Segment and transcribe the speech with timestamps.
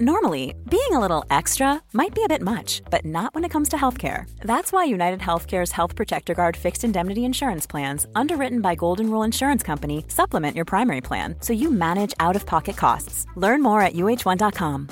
[0.00, 3.68] Normally, being a little extra might be a bit much, but not when it comes
[3.68, 4.28] to healthcare.
[4.40, 9.22] That's why United Healthcare's Health Protector Guard fixed indemnity insurance plans, underwritten by Golden Rule
[9.22, 13.24] Insurance Company, supplement your primary plan so you manage out of pocket costs.
[13.36, 14.88] Learn more at uh1.com.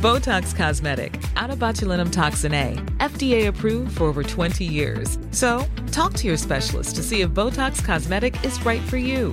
[0.00, 5.18] Botox Cosmetic, onabotulinumtoxinA, FDA approved for over 20 years.
[5.32, 9.32] So, talk to your specialist to see if Botox Cosmetic is right for you.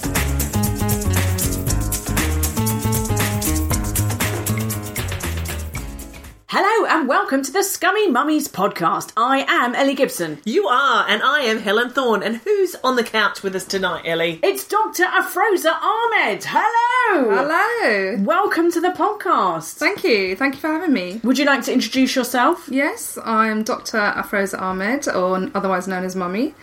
[6.53, 9.13] Hello and welcome to the Scummy Mummies podcast.
[9.15, 10.39] I am Ellie Gibson.
[10.43, 12.23] You are, and I am Helen Thorne.
[12.23, 14.41] And who's on the couch with us tonight, Ellie?
[14.43, 15.05] It's Dr.
[15.05, 16.43] Afrosa Ahmed.
[16.45, 17.31] Hello.
[17.33, 18.17] Hello.
[18.25, 19.75] Welcome to the podcast.
[19.75, 20.35] Thank you.
[20.35, 21.21] Thank you for having me.
[21.23, 22.67] Would you like to introduce yourself?
[22.69, 23.99] Yes, I'm Dr.
[23.99, 26.53] Afrosa Ahmed, or otherwise known as Mummy,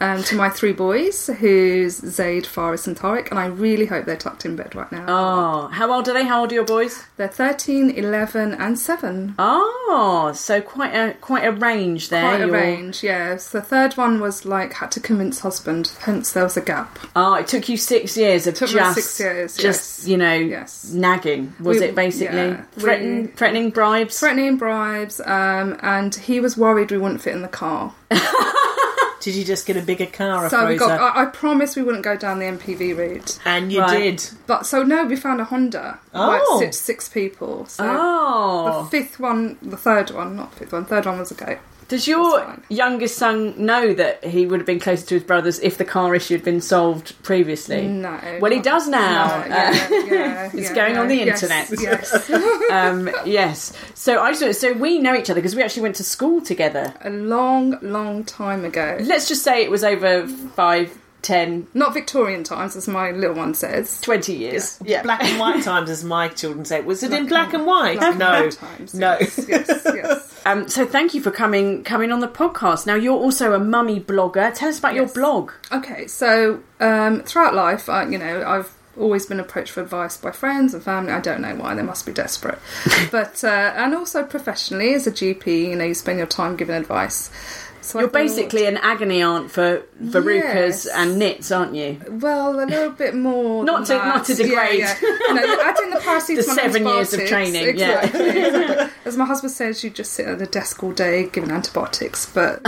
[0.00, 4.16] um, to my three boys, who's Zaid, Faris, and Tariq, and I really hope they're
[4.16, 5.04] tucked in bed right now.
[5.08, 6.24] Oh, how old are they?
[6.24, 7.04] How old are your boys?
[7.16, 9.34] They're 13, 11, and 7.
[9.38, 12.22] Oh, so quite a quite a range there.
[12.22, 13.50] Quite a range, yes.
[13.50, 16.98] The third one was like, had to convince husband, hence there was a gap.
[17.16, 20.08] Oh, it took you six years of just, six years, just yes.
[20.08, 20.92] you know, Yes.
[20.92, 21.54] nagging.
[21.60, 24.18] Was We- it basically yeah, threatening, we- threatening bribes?
[24.18, 27.92] Threatening bribes, um, and he was worried we wouldn't fit in the car.
[29.20, 32.04] Did you just get a bigger car, So we got, I, I promised we wouldn't
[32.04, 33.38] go down the MPV route.
[33.44, 34.16] and you Right.
[34.16, 34.30] did.
[34.46, 35.98] But so no, we found a Honda.
[36.14, 36.68] Oh.
[36.70, 37.66] six people.
[37.66, 41.34] So oh, the fifth one, the third one, not fifth one, third one was a
[41.34, 41.58] go.
[41.88, 45.78] Does your youngest son know that he would have been closer to his brothers if
[45.78, 47.88] the car issue had been solved previously?
[47.88, 48.20] No.
[48.40, 49.40] Well, he does now.
[49.40, 51.70] No, yeah, yeah, It's yeah, going on the internet.
[51.80, 52.30] Yes.
[52.70, 53.72] um, yes.
[53.94, 56.92] So I just, so we know each other because we actually went to school together.
[57.00, 58.98] a long, long time ago.
[59.00, 63.54] Let's just say it was over five, ten, Not Victorian times, as my little one
[63.54, 64.00] says.
[64.02, 64.78] twenty years.
[64.84, 65.02] Yeah.
[65.02, 66.82] Black and white times, as my children say.
[66.82, 67.98] Was it in black and white?
[67.98, 68.42] Black and no.
[68.42, 68.94] white times.
[68.94, 69.16] No.
[69.20, 70.27] Yes, yes, yes.
[70.48, 72.86] Um, so thank you for coming coming on the podcast.
[72.86, 74.54] Now you're also a mummy blogger.
[74.54, 75.52] Tell us about your blog.
[75.70, 80.30] Okay, so um, throughout life, uh, you know, I've always been approached for advice by
[80.30, 81.12] friends and family.
[81.12, 82.58] I don't know why; they must be desperate.
[83.10, 86.76] but uh, and also professionally as a GP, you know, you spend your time giving
[86.76, 87.30] advice.
[87.88, 90.86] So You're basically an agony aunt for verrucas Yes.
[90.88, 91.98] and knits, aren't you?
[92.06, 93.64] Well, a little bit more.
[93.72, 94.80] Not to- not to degrade.
[94.80, 95.08] Yeah, yeah.
[95.28, 96.36] You know, you're adding the paracetamol.
[96.36, 98.02] The seven years of training, yeah.
[98.04, 98.90] Exactly, exactly.
[99.06, 102.60] As my husband says, you just sit at the desk all day giving antibiotics, but.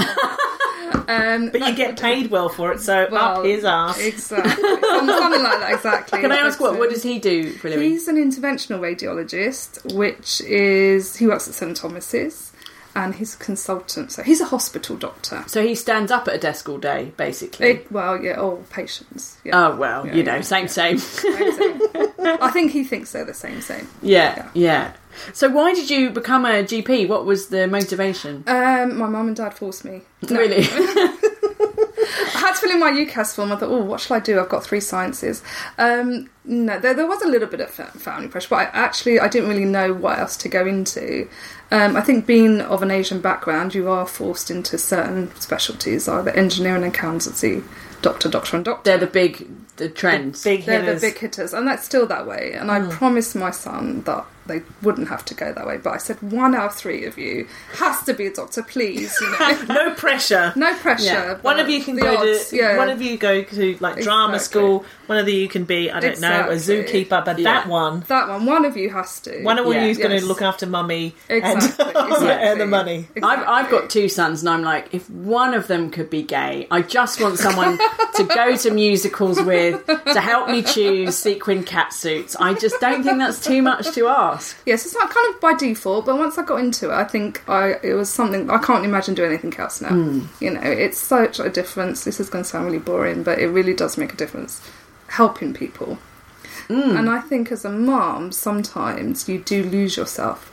[1.08, 3.98] Um, But you get paid well for it, so well, up his ass.
[4.00, 4.52] Exactly.
[4.62, 6.20] Something like that, exactly.
[6.20, 6.78] Can I ask what?
[6.78, 7.90] What does he do for a living?
[7.90, 11.16] He's an interventional radiologist, which is.
[11.16, 12.49] He works at St Thomas's
[12.94, 14.12] and he's a consultant.
[14.12, 15.44] So he's a hospital doctor.
[15.46, 17.68] So he stands up at a desk all day, basically.
[17.68, 19.38] It, well, yeah, all patients.
[19.44, 19.68] Yeah.
[19.68, 20.98] oh well, Yeah, you know, yeah, same, same.
[21.24, 21.80] Amazing.
[22.40, 23.88] I think he thinks they're the same, same.
[24.02, 24.92] yeah, yeah.
[25.32, 27.08] So why did you become a GP?
[27.08, 28.44] What was the motivation?
[28.46, 30.02] Um, my mum and dad forced me.
[30.30, 30.36] No.
[30.38, 30.62] Really?
[32.40, 33.52] Had to fill in my UCAS form.
[33.52, 34.40] I thought, oh, what shall I do?
[34.40, 35.42] I've got three sciences.
[35.76, 39.28] Um, no, there, there was a little bit of family pressure, but I, actually, I
[39.28, 41.28] didn't really know what else to go into.
[41.70, 46.30] Um, I think being of an Asian background, you are forced into certain specialties, either
[46.30, 47.62] engineering, accountancy,
[48.00, 48.90] doctor, doctor, and doctor.
[48.90, 49.46] They're the big,
[49.80, 50.44] the trends.
[50.44, 51.00] Big They're hitters.
[51.00, 52.52] the big hitters, and that's still that way.
[52.52, 52.90] And I mm.
[52.90, 55.76] promised my son that they wouldn't have to go that way.
[55.76, 59.16] But I said, one out of three of you has to be a doctor, please.
[59.20, 60.52] You know, no pressure.
[60.56, 61.04] no pressure.
[61.04, 61.34] Yeah.
[61.40, 62.76] One of you can go odds, to yeah.
[62.76, 64.60] one of you go to like drama Exactly.
[64.60, 64.84] school.
[65.06, 67.44] One of you can be I don't know a zookeeper, but Yeah.
[67.44, 69.42] that one, That one, one of you has to.
[69.42, 69.84] one of Yeah.
[69.86, 70.22] you's going Yes.
[70.22, 72.28] to look after mummy Exactly, and exactly.
[72.48, 73.08] earn the money.
[73.22, 76.66] I've, I've got two sons, and I'm like, if one of them could be gay,
[76.70, 77.78] I just want someone
[78.16, 82.36] to go to musicals with, to help me choose sequin cat suits.
[82.36, 84.56] I just don't think that's too much to ask.
[84.66, 87.48] Yes, it's not kind of by default, but once I got into it, I think
[87.48, 89.90] I it was something I can't imagine doing anything else now.
[89.90, 90.26] Hmm.
[90.40, 92.04] You know, it's such a difference.
[92.04, 94.60] This is going to sound really boring, but it really does make a difference
[95.08, 95.98] helping people.
[96.68, 96.96] Hmm.
[96.96, 100.46] And I think as a mom, sometimes you do lose yourself.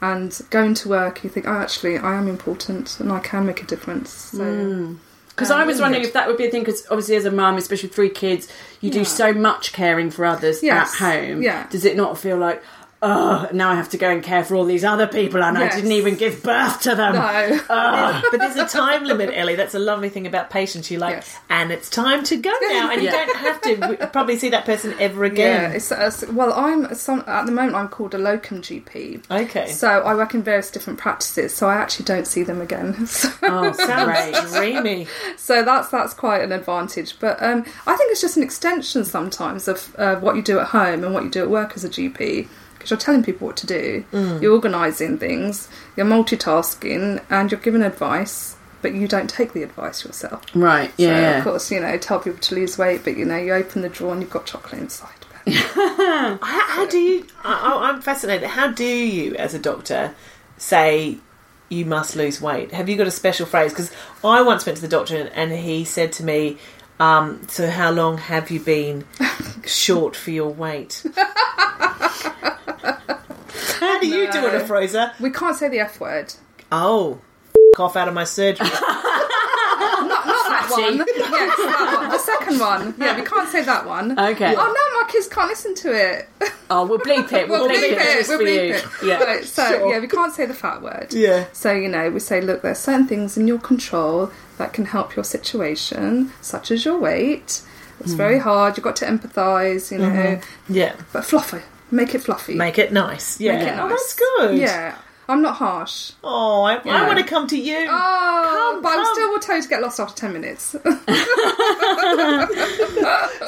[0.00, 3.62] And going to work, you think, oh, actually, I am important and I can make
[3.62, 4.10] a difference.
[4.10, 4.96] So,
[5.38, 6.62] Because Um, I was wondering if that would be a thing.
[6.62, 8.48] Because obviously, as a mum, especially with three kids,
[8.80, 11.42] you do so much caring for others Yes, at home.
[11.42, 11.66] yeah.
[11.70, 12.62] Does it not feel like,
[13.00, 15.72] oh, now I have to go and care for all these other people, and Yes.
[15.72, 17.14] I didn't even give birth to them.
[17.14, 17.60] No.
[17.68, 19.54] but there's a time limit, Ellie.
[19.54, 20.90] That's a lovely thing about patience.
[20.90, 21.36] You like, Yes.
[21.48, 24.94] and it's time to go now, and you don't have to probably see that person
[24.98, 25.72] ever Yeah, again.
[25.72, 27.76] it's, uh, well, I'm some, at the moment.
[27.76, 29.22] I'm called a locum GP.
[29.30, 29.68] Okay.
[29.68, 33.06] So I work in various different practices, so I actually don't see them again.
[33.18, 35.06] So, Oh, Sounds dreamy.
[35.36, 37.18] so that's that's quite an advantage.
[37.18, 40.68] But um, I think it's just an extension sometimes of uh, what you do at
[40.68, 42.48] home and what you do at work as a GP.
[42.78, 44.04] Because you're telling people what to do,
[44.40, 50.04] you're organising things, you're multitasking, and you're giving advice, but you don't take the advice
[50.04, 50.44] yourself.
[50.54, 51.38] Right, So, yeah, yeah.
[51.38, 53.88] of course, you know, tell people to lose weight, but you know, you open the
[53.88, 55.10] drawer and you've got chocolate inside.
[55.48, 57.26] How, how do you?
[57.42, 58.50] I, I'm fascinated.
[58.50, 60.14] How do you, as a doctor,
[60.58, 61.16] say
[61.70, 62.72] you must lose weight?
[62.72, 63.72] Have you got a special phrase?
[63.72, 63.90] Because
[64.22, 66.58] I once went to the doctor and, and he said to me,
[67.00, 69.04] um, "So how long have you been
[69.64, 71.02] short for your weight?"
[73.80, 75.12] how do you do it, Fraser?
[75.20, 76.34] We can't say the F word.
[76.70, 77.20] Oh,
[77.74, 78.68] f- off out of my surgery.
[79.78, 80.98] Not that one.
[80.98, 82.10] yes, that one.
[82.10, 82.94] The second one.
[82.98, 84.18] Yeah, we can't say that one.
[84.18, 84.54] Okay.
[84.56, 86.28] Oh no, my kids can't listen to it.
[86.70, 87.48] Oh, we'll bleep it.
[87.48, 88.28] We'll, we'll bleep, bleep it, it.
[88.28, 88.74] We'll bleep you.
[88.74, 88.86] it.
[89.02, 89.22] Yeah.
[89.22, 89.90] Right, so Sure.
[89.92, 91.12] yeah, we can't say the fat word.
[91.12, 91.46] Yeah.
[91.52, 95.16] So you know, we say, look, there's certain things in your control that can help
[95.16, 97.62] your situation, such as your weight.
[98.00, 98.16] It's hmm.
[98.16, 98.76] very hard.
[98.76, 100.08] You've got to empathise, you know.
[100.08, 100.74] Mm-hmm.
[100.74, 102.54] yeah, But fluffy, make it fluffy.
[102.54, 103.40] make it nice.
[103.40, 104.58] Yeah, Make it Oh, that's good.
[104.58, 104.96] Yeah,
[105.30, 106.12] I'm not harsh.
[106.24, 107.86] Oh, I, I want to come to you.
[107.88, 109.14] Oh, Come, but I come.
[109.14, 110.70] still will tell you to get lost after ten minutes.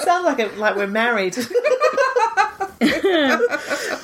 [0.05, 1.35] Sounds like a, like we're married.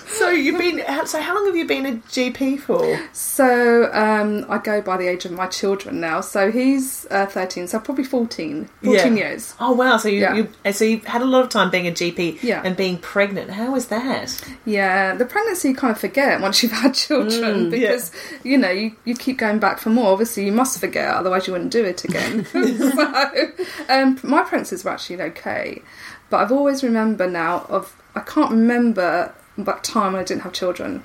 [0.06, 0.82] so you've been.
[1.06, 2.98] So how long have you been a GP for?
[3.12, 6.20] So um, I go by the age of my children now.
[6.20, 8.68] So he's uh, 13, so probably 14.
[8.84, 9.06] 14 Yeah.
[9.24, 9.54] years.
[9.60, 9.96] Oh wow!
[9.98, 10.34] So you, Yeah.
[10.34, 12.62] you so you've had a lot of time being a GP Yeah.
[12.64, 13.50] and being pregnant.
[13.50, 14.40] How was that?
[14.64, 18.96] Yeah, the pregnancy you kind of forget once you've had children because, you know, you,
[19.04, 20.12] you keep going back for more.
[20.12, 22.44] Obviously, you must forget, otherwise, you wouldn't do it again.
[22.52, 23.52] so,
[23.88, 25.82] um, my pregnancies were actually okay.
[26.30, 30.52] But I've always remember now of, I can't remember that time when I didn't have
[30.52, 31.04] children.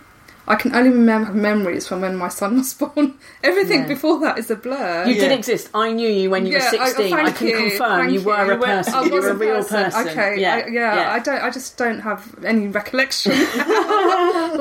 [0.51, 3.15] I can only remember memories from when my son was born.
[3.43, 3.87] Everything Yeah.
[3.87, 5.05] before that is a blur.
[5.05, 5.21] You Yeah.
[5.29, 5.69] did exist.
[5.73, 7.13] I knew you when you Yeah, were I- oh, 16.
[7.13, 8.51] I, thank can you, confirm thank you were you.
[8.51, 8.93] a person.
[8.93, 10.07] I you was were a real person.
[10.07, 10.55] Okay, Yeah.
[10.55, 11.41] I, yeah, I don't.
[11.41, 13.31] I just don't have any recollection.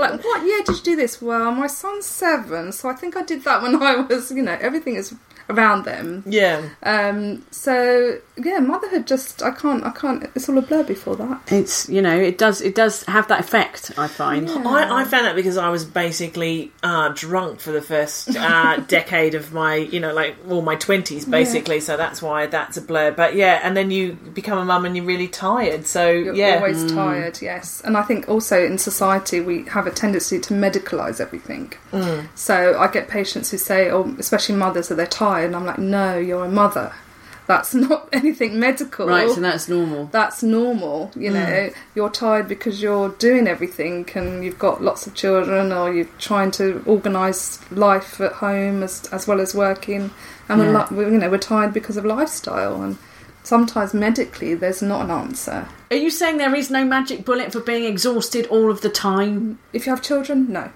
[0.04, 1.20] like, what year did you do this?
[1.20, 4.56] Well, my son's seven, so I think I did that when I was, you know,
[4.60, 5.14] everything is
[5.50, 6.22] around them.
[6.26, 6.68] Yeah.
[6.82, 10.24] Um, so yeah, motherhood just I can't, I can't.
[10.34, 11.40] It's all a blur before that.
[11.48, 13.92] It's you know it does it does have that effect.
[13.98, 14.48] I find.
[14.48, 19.34] I, I found that because I was basically uh, drunk for the first uh, decade
[19.34, 21.80] of my, you know, like all my twenties, basically.
[21.80, 23.12] So that's why that's a blur.
[23.12, 25.86] But yeah, and then you become a mum and you're really tired.
[25.86, 27.80] So You're yeah, always tired, yes.
[27.84, 31.72] And I think also in society we have a tendency to medicalise everything.
[31.92, 32.28] Mm.
[32.34, 35.78] So I get patients who say, or especially mothers, that they're tired, and I'm like,
[35.78, 36.92] no, you're a mother.
[37.46, 39.08] That's not anything medical.
[39.08, 40.06] Right, so that's normal.
[40.06, 41.10] that's normal.
[41.16, 41.34] You hmm.
[41.34, 46.08] know, you're tired because you're doing everything and you've got lots of children or you're
[46.18, 50.12] trying to organise life at home as as well as working.
[50.48, 50.86] And Yeah.
[50.92, 52.98] we're, you know, we're tired because of lifestyle and
[53.42, 55.66] sometimes medically there's not an answer.
[55.90, 59.58] Are you saying there is no magic bullet for being exhausted all of the time?
[59.72, 60.70] If you have children, no.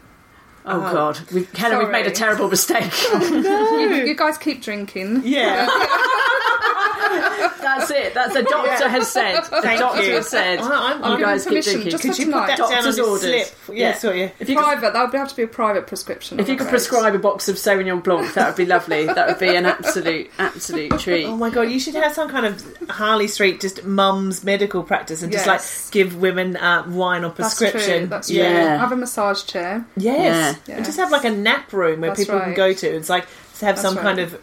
[0.66, 2.90] Oh, uh, God, we've, Helen, we've made a terrible mistake.
[3.12, 5.22] Oh, you, you guys keep drinking.
[5.24, 5.66] yeah.
[7.94, 8.14] That's it.
[8.14, 9.42] That's the doctor has said.
[9.44, 10.14] The Thank doctor you.
[10.14, 10.58] has said.
[10.60, 11.90] I- I'm- you I'm guys giving keep permission drinking.
[11.90, 12.56] just Could for you put that tonight.
[12.56, 13.20] down on Doctor's your orders.
[13.20, 13.76] slip?
[13.78, 14.10] Yes, Yeah.
[14.10, 14.16] yeah.
[14.24, 14.30] you.
[14.40, 16.40] If you could, Private, that would have to be a private prescription.
[16.40, 16.70] if you I'm could afraid.
[16.78, 19.06] prescribe a box of Sauvignon Blanc, that would be lovely.
[19.06, 21.24] That would be an absolute, absolute treat.
[21.26, 25.22] Oh my god, you should have some kind of Harley Street just mum's medical practice
[25.22, 25.86] and just Yes.
[25.86, 27.98] like give women uh, wine or That's prescription.
[28.00, 28.06] true.
[28.08, 28.44] That's yeah.
[28.48, 28.58] true.
[28.58, 28.76] Yeah.
[28.78, 29.84] Have a massage chair.
[29.96, 30.56] Yes.
[30.66, 30.76] Yeah.
[30.76, 32.56] And just have like a nap room where That's people can right.
[32.56, 32.86] go to.
[32.96, 33.26] It's like
[33.58, 34.40] to have That's some kind of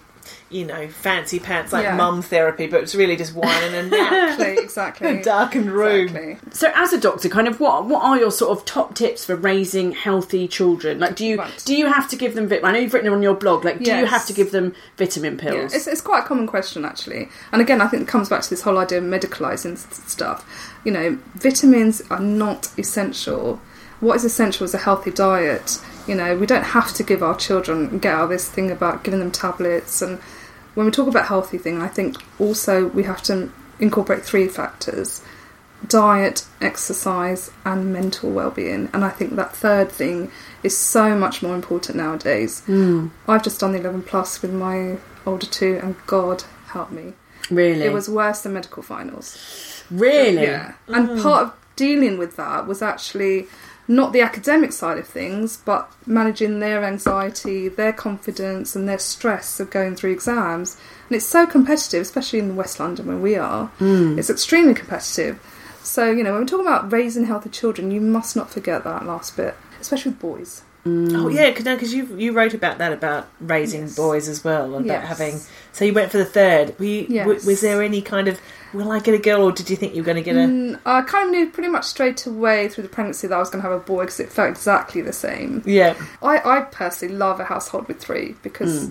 [0.51, 1.95] you know, fancy pants like Yeah.
[1.95, 4.11] mum therapy, but it's really just wine and a nap.
[4.39, 5.07] Exactly, exactly.
[5.19, 6.07] a darkened room.
[6.15, 6.37] Exactly.
[6.51, 9.35] So, as a doctor, kind of what what are your sort of top tips for
[9.35, 10.99] raising healthy children?
[10.99, 11.63] Like, do you Right.
[11.65, 12.47] do you have to give them?
[12.47, 13.63] vit- I know you've written on your blog.
[13.65, 15.73] Like, do you have to give them vitamin Yeah, pills?
[15.73, 18.49] it's, it's quite a common question actually, and again, I think it comes back to
[18.49, 19.77] this whole idea of medicalising
[20.07, 20.45] stuff.
[20.83, 23.59] You know, vitamins are not essential.
[23.99, 25.79] What is essential is a healthy diet.
[26.07, 29.03] You know, we don't have to give our children get out of this thing about
[29.03, 30.01] giving them tablets.
[30.01, 30.19] And
[30.75, 35.21] when we talk about healthy thing, I think also we have to incorporate three factors:
[35.87, 38.89] diet, exercise, and mental well-being.
[38.93, 40.31] And I think that third thing
[40.63, 42.63] is so much more important nowadays.
[42.67, 43.11] Mm.
[43.27, 47.13] I've just done the 11 plus with my older two, and God help me,
[47.49, 49.83] really, it was worse than medical finals.
[49.89, 50.43] really.
[50.43, 51.21] Yeah, and mm.
[51.21, 53.47] part of dealing with that was actually
[53.87, 59.59] not the academic side of things, but managing their anxiety, their confidence, and their stress
[59.59, 60.77] of going through exams.
[61.09, 63.71] And it's so competitive, especially in West London where we are.
[63.79, 64.17] Mm.
[64.17, 65.39] It's extremely competitive.
[65.83, 69.05] So, you know, when we're talking about raising healthy children, you must not forget that
[69.05, 70.61] last bit, especially with boys.
[70.85, 73.95] Oh yeah, because you you wrote about that about raising Yes.
[73.95, 75.07] boys as well, about Yes.
[75.07, 75.39] having.
[75.73, 76.77] So you went for the third.
[76.79, 78.39] Were you, w- was there any kind of
[78.73, 80.39] will I get a girl, or did you think you were going to get a?
[80.39, 83.49] Mm, I kind of knew pretty much straight away through the pregnancy that I was
[83.51, 85.61] going to have a boy because it felt exactly the same.
[85.65, 88.89] Yeah, I, I personally love a household with three because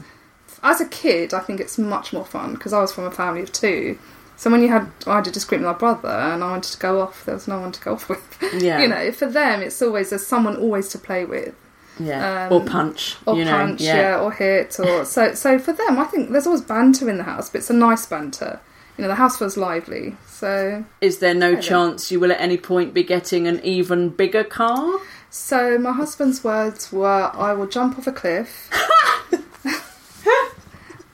[0.63, 3.43] as a kid, I think it's much more fun because I was from a family
[3.43, 3.99] of two.
[4.37, 6.79] So when you had, I had a disagreement with my brother and I wanted to
[6.79, 8.39] go off, there was no one to go off with.
[8.63, 8.81] Yeah.
[8.83, 11.55] you know, for them, it's always there's someone always to play with.
[12.01, 12.47] Yeah.
[12.47, 13.17] Um, or punch.
[13.27, 13.51] Or you know.
[13.51, 14.21] punch, yeah.
[14.21, 15.35] or hit, or so.
[15.35, 18.07] So for them, I think there's always banter in the house, but it's a nice
[18.07, 18.61] banter.
[18.97, 20.17] You know, the house feels lively.
[20.29, 24.45] So, Is there no chance you will at any point be getting an even bigger
[24.45, 25.01] car?
[25.31, 28.71] so my husband's words were, "I will jump off a cliff."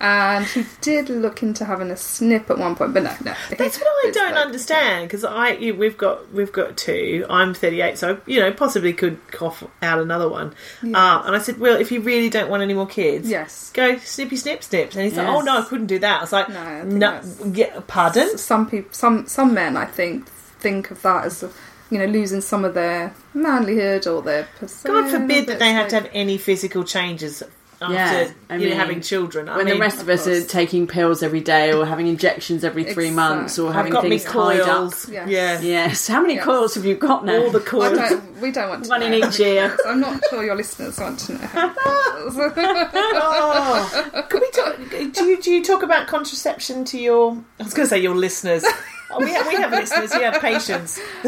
[0.00, 3.34] and he did look into having a snip at one point, but no, no.
[3.56, 7.24] that's what I don't like- understand because I you, we've got we've got two.
[7.30, 10.48] I'm 38, so you know possibly could cough out another one.
[10.82, 13.70] Uh, and I said, well, if you really don't want any more kids, Yes.
[13.72, 14.96] go snippy snip snips.
[14.96, 16.18] And he's like, oh no, I couldn't do that.
[16.18, 17.20] I was like, No, no,
[17.52, 18.36] yeah, pardon.
[18.38, 21.44] Some people, some some men, I think, think of that as
[21.90, 25.02] you know losing some of their manlyhood or their persona.
[25.02, 27.42] God forbid that they have to have any physical changes
[27.80, 29.48] after Yeah, I you know, mean, having children.
[29.48, 32.64] I when mean, the rest of us are taking pills every day or having injections
[32.64, 34.66] every three months or I've having got me things tied up.
[34.66, 35.08] coils.
[35.10, 35.28] Yes.
[35.28, 36.06] Yeah, Yes.
[36.08, 36.44] How many Yes.
[36.44, 37.36] coils have you got now?
[37.42, 37.98] all the coils.
[37.98, 39.76] don't, we don't want to One in each ear.
[39.86, 41.74] I'm not sure your listeners want to know.
[43.18, 44.76] Oh, could we talk?
[45.12, 47.32] Do you do you talk about contraception to your?
[47.60, 48.64] I was going to say your listeners.
[49.10, 50.12] Oh, we have we have listeners.
[50.14, 51.00] You have patients.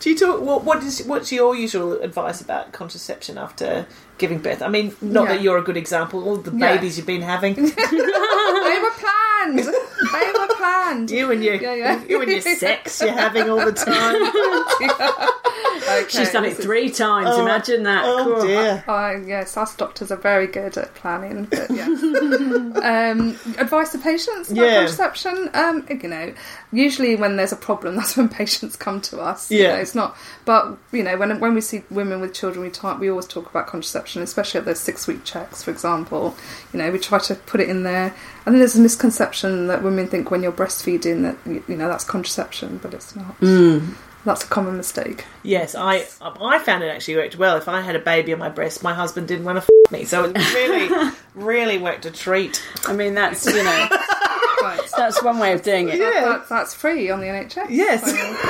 [0.00, 0.40] do you talk?
[0.40, 3.86] What what is what's your usual advice about contraception after
[4.18, 4.62] giving birth?
[4.62, 5.34] I mean, not Yeah.
[5.34, 6.22] that you're a good example.
[6.28, 6.74] All the Yeah.
[6.74, 7.54] babies you've been having.
[7.54, 9.58] they were planned.
[9.58, 11.10] They were planned.
[11.10, 12.00] You and your Yeah, yeah.
[12.08, 15.28] you and your sex you're having all the time.
[15.88, 17.28] Okay, She's done it three times.
[17.32, 18.02] Oh, Imagine that.
[18.06, 18.84] Oh dear.
[18.86, 21.86] Oh, yes, us doctors are very good at planning, but yeah.
[23.06, 24.74] um, advice to patients about Yeah.
[24.80, 25.48] contraception.
[25.54, 26.34] Um, you know,
[26.72, 29.50] usually when there's a problem, that's when patients come to us.
[29.50, 29.74] you Yeah.
[29.76, 30.16] know, it's not.
[30.44, 33.48] But you know, when when we see women with children, we talk, we always talk
[33.48, 36.34] about contraception, especially at those six week checks, for example.
[36.72, 38.14] You know, we try to put it in there.
[38.42, 41.88] I think there's a misconception that women think when you're breastfeeding that you you know
[41.88, 43.38] that's contraception, but it's not.
[43.40, 43.94] Mm.
[44.24, 45.24] That's a common mistake.
[45.42, 47.56] Yes, I I found it actually worked well.
[47.56, 50.04] If I had a baby on my breast, my husband didn't want to f- me,
[50.04, 52.62] so it really, really worked a treat.
[52.86, 53.88] I mean, that's you know,
[54.60, 54.80] Right.
[54.96, 55.98] that's one way of doing it.
[55.98, 56.20] Yeah.
[56.24, 57.66] That, that's free on the NHS.
[57.70, 58.02] Yes.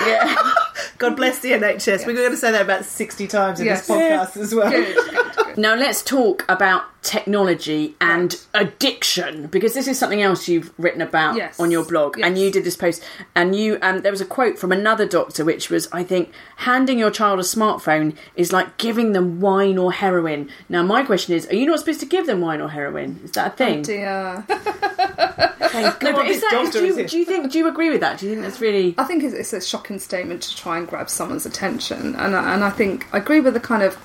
[0.07, 0.37] Yeah.
[0.99, 2.07] God bless the NHS.
[2.07, 3.87] We're going to say that about sixty times in Yes.
[3.87, 4.71] this podcast as well.
[4.71, 5.28] Good, good, good.
[5.59, 11.35] Now let's talk about technology and addiction because this is something else you've written about
[11.37, 11.59] Yes.
[11.59, 13.03] on your blog and you did this post
[13.35, 16.97] and you um, there was a quote from another doctor which was I think handing
[16.99, 20.49] your child a smartphone is like giving them wine or heroin.
[20.69, 23.21] Now my question is are you not supposed to give them wine or heroin?
[23.25, 23.83] Is that a thing?
[23.83, 24.45] Dear.
[24.49, 26.41] Thank no, but is
[26.73, 28.19] do, you, do you think do you agree with that?
[28.19, 30.87] Do you think that's really I think it's, it's a shocking statement to try and
[30.87, 33.99] grab someone's attention, and I- and I think I agree with the kind of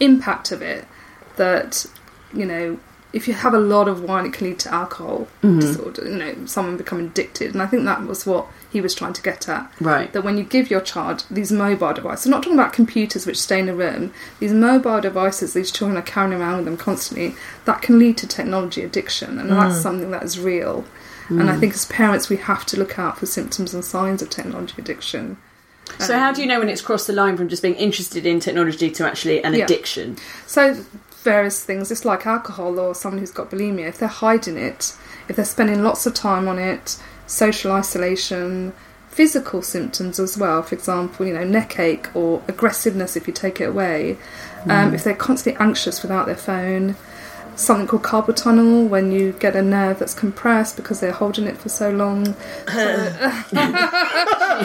[0.00, 0.84] impact of it.
[1.36, 1.86] That
[2.32, 2.78] you know,
[3.12, 5.60] if you have a lot of wine, it can lead to alcohol mm-hmm.
[5.60, 6.08] disorder.
[6.08, 9.22] You know, someone becoming addicted, and I think that was what he was trying to
[9.22, 9.70] get at.
[9.80, 10.12] Right.
[10.12, 13.40] That when you give your child these mobile devices, I'm not talking about computers which
[13.40, 14.12] stay in a room.
[14.40, 17.34] These mobile devices, these children are carrying around with them constantly.
[17.66, 19.82] That can lead to technology addiction, and that's mm.
[19.82, 20.84] something that is real.
[21.28, 21.60] And I mm.
[21.60, 25.38] think as parents, we have to look out for symptoms and signs of technology addiction.
[25.98, 28.40] So how do you know when it's crossed the line from just being interested in
[28.40, 29.64] technology to actually an Yeah.
[29.64, 30.16] addiction?
[30.46, 30.84] So
[31.22, 33.88] various things, just like alcohol or someone who's got bulimia.
[33.88, 34.94] If they're hiding it,
[35.28, 38.72] if they're spending lots of time on it, social isolation,
[39.08, 40.62] physical symptoms as well.
[40.62, 44.16] For example, you know, neck ache or aggressiveness if you take it away.
[44.66, 46.96] Um, if they're constantly anxious without their phone.
[47.54, 51.58] Something called carpal tunnel when you get a nerve that's compressed because they're holding it
[51.58, 52.34] for so long.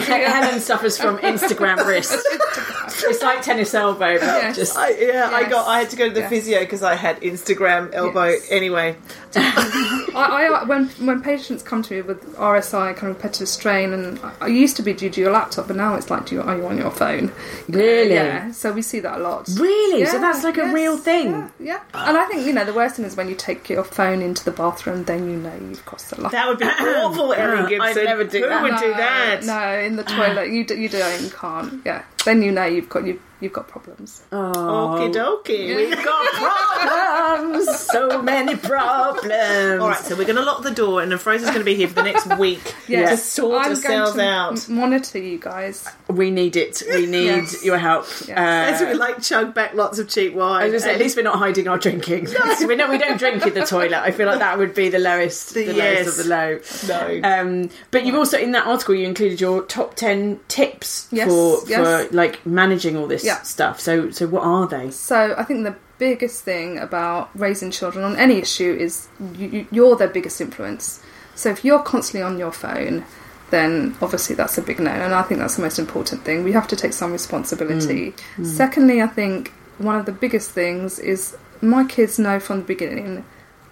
[0.08, 2.16] Helen suffers from Instagram wrist.
[3.04, 4.56] it's like tennis elbow, but Yes.
[4.56, 5.66] just I, yeah, I got.
[5.66, 6.30] I had to go to the Yes.
[6.30, 8.26] physio because I had Instagram elbow.
[8.28, 8.46] Yes.
[8.50, 8.96] Anyway,
[9.36, 14.18] I, I when when patients come to me with RSI kind of repetitive strain, and
[14.20, 16.42] I- I used to be due to your laptop, but now it's like, do you,
[16.42, 17.30] are you on your phone?
[17.68, 18.14] Really?
[18.14, 18.50] Yeah.
[18.52, 19.48] So we see that a lot.
[19.58, 20.04] Really?
[20.06, 21.30] So that's like a real thing?
[21.30, 21.80] Yeah, yeah.
[21.94, 24.44] And I think you know the worst thing is when you take your phone into
[24.44, 26.32] the bathroom, then you know you've crossed the line.
[26.32, 28.04] that would be awful, Erin I'd Gibson.
[28.04, 28.62] never do Who that.
[28.62, 29.44] would do that?
[29.44, 31.80] No, in the toilet, you do, you don't, you can't.
[31.84, 34.22] Yeah, then you know you've got you, you've got problems.
[34.32, 35.76] Okie dokie.
[35.76, 39.80] We've got problems, so many problems.
[39.80, 41.74] All right, so we're going to lock the door, and then Fraser's going to be
[41.74, 44.68] here for the next week to Yes, sort I'm ourselves going to out.
[44.68, 45.86] m- monitor you guys.
[46.08, 46.82] We need it.
[46.88, 47.64] We need Yes.
[47.64, 48.06] your help.
[48.30, 50.72] As Uh, we like chug back lots of cheap I wine.
[50.72, 52.24] was gonna say, at least we're not hiding our drinking.
[52.66, 52.90] we don't.
[52.90, 53.94] We don't drink in the toilet.
[54.00, 56.06] I feel like that would be the lowest, the Yes.
[56.06, 56.58] lowest of the low.
[56.88, 57.28] no.
[57.28, 61.60] Um, but you've also in that article you included your top ten tips Yes, for
[61.68, 62.08] yes.
[62.08, 63.42] for like managing all this Yeah.
[63.42, 63.80] stuff.
[63.80, 64.90] So so what are they?
[64.90, 69.08] So I think the biggest thing about raising children on any issue is
[69.40, 71.00] you, you- you're their biggest influence.
[71.34, 73.04] So if you're constantly on your phone,
[73.50, 76.44] then obviously that's a big no, and I think that's the most important thing.
[76.44, 78.12] We have to take some responsibility.
[78.36, 78.44] Mm.
[78.44, 78.46] Mm.
[78.46, 83.24] Secondly, I think one of the biggest things is my kids know from the beginning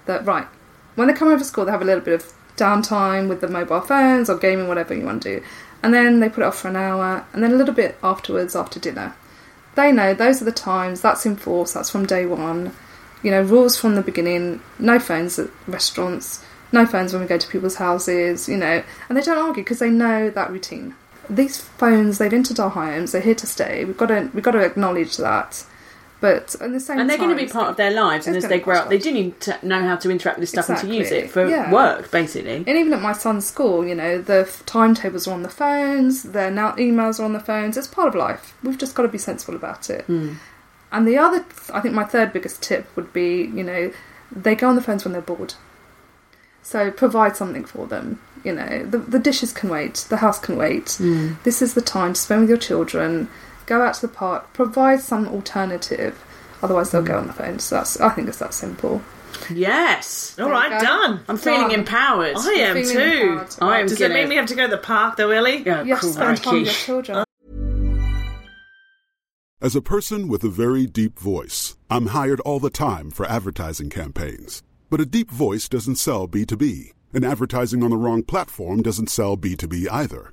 [0.07, 0.47] that right
[0.95, 3.49] when they come over to school, they have a little bit of downtime with the
[3.49, 5.45] mobile phones or gaming, whatever you want to do,
[5.83, 8.57] and then they put it off for an hour, and then a little bit afterwards
[8.57, 9.15] after dinner
[9.77, 12.73] they know those are the times that's enforced, that's from day one.
[13.23, 17.39] You know rules from the beginning no phones at restaurants no phones when we go
[17.39, 20.95] to people's houses you know and they don't argue because they know that routine.
[21.29, 24.53] These phones they've entered our homes they're here to stay we've got to we've got
[24.53, 25.65] to acknowledge that
[26.21, 28.35] but at the same And they're time going to be part of their lives, and
[28.37, 30.69] as they grow up, they do need to know how to interact with this stuff
[30.69, 31.71] and to use it for Yeah.
[31.71, 32.57] work, basically.
[32.67, 36.23] And even at my son's school, you know, the f- timetables are on the phones,
[36.23, 37.77] their now emails are on the phones.
[37.77, 38.55] It's part of life.
[38.63, 40.05] We've just got to be sensible about it.
[40.07, 40.35] Hmm.
[40.93, 41.45] And the other,
[41.75, 43.91] I think, my third biggest tip would be, you know,
[44.35, 45.55] they go on the phones when they're bored.
[46.63, 48.21] So provide something for them.
[48.45, 50.93] You know, the, the dishes can wait, the house can wait.
[50.93, 51.35] Hmm.
[51.45, 53.29] This is the time to spend with your children.
[53.67, 54.53] Go out to the park.
[54.53, 56.25] Provide some alternative.
[56.63, 57.21] Otherwise, they'll go hmm.
[57.21, 57.59] on the phone.
[57.59, 59.03] So that's, I think it's that simple.
[59.51, 60.87] Yes, All right, go.
[60.87, 61.21] done.
[61.29, 61.81] I'm feeling Done.
[61.81, 62.37] empowered.
[62.37, 63.01] I am feeling too.
[63.01, 63.49] empowered.
[63.61, 65.63] I am Does gonna- it mean we have to go to the park though, Ellie?
[65.65, 66.85] Yeah, You have to spend time with your crikey.
[66.85, 67.25] children.
[69.61, 73.91] As a person with a very deep voice, I'm hired all the time for advertising
[73.91, 74.63] campaigns.
[74.91, 79.37] But a deep voice doesn't sell B2B, and advertising on the wrong platform doesn't sell
[79.37, 80.33] B2B either.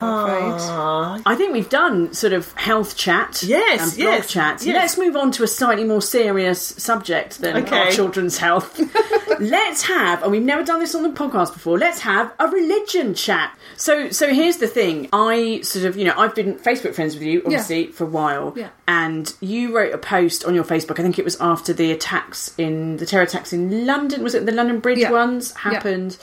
[0.00, 4.62] I think we've done sort of health chat, Yes, and blog yes, chat.
[4.64, 4.74] yes.
[4.74, 7.76] Let's move on to a slightly more serious subject than Okay.
[7.78, 8.78] our children's health.
[9.40, 11.78] let's have, and we've never done this on the podcast before.
[11.78, 13.56] Let's have a religion chat.
[13.76, 15.08] So, so here's the thing.
[15.12, 18.52] I sort of, you know, I've been Facebook friends with you obviously for a while,
[18.56, 18.68] Yeah.
[18.86, 20.98] and you wrote a post on your Facebook.
[20.98, 24.22] I think it was after the attacks in the terror attacks in London.
[24.22, 25.10] Was it the London Bridge Yeah.
[25.10, 25.72] ones Yeah.
[25.72, 26.18] happened?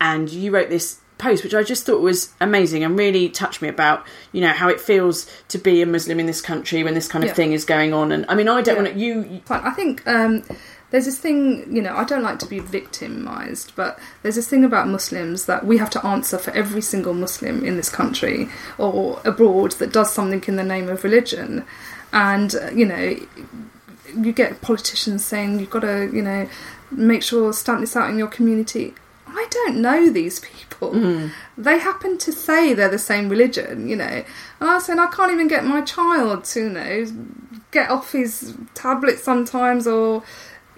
[0.00, 3.68] And you wrote this post which I just thought was amazing and really touched me
[3.68, 7.08] about you know how it feels to be a Muslim in this country when this
[7.08, 7.34] kind of Yeah.
[7.34, 8.82] thing is going on and I mean I don't Yeah.
[8.82, 9.62] want to you Fine.
[9.64, 10.42] I think um,
[10.90, 14.64] there's this thing, you know, I don't like to be victimised, but there's this thing
[14.64, 19.20] about Muslims that we have to answer for every single Muslim in this country or
[19.24, 21.64] abroad that does something in the name of religion.
[22.10, 23.16] And, uh, you know,
[24.16, 26.48] you get politicians saying you've got to, you know,
[26.90, 28.94] make sure stamp this out in your community.
[29.38, 30.90] I don't know these people.
[30.90, 31.28] Hmm.
[31.56, 34.24] They happen to say they're the same religion, you know.
[34.60, 37.06] And I saying I can't even get my child to, you know,
[37.70, 40.24] get off his tablet sometimes or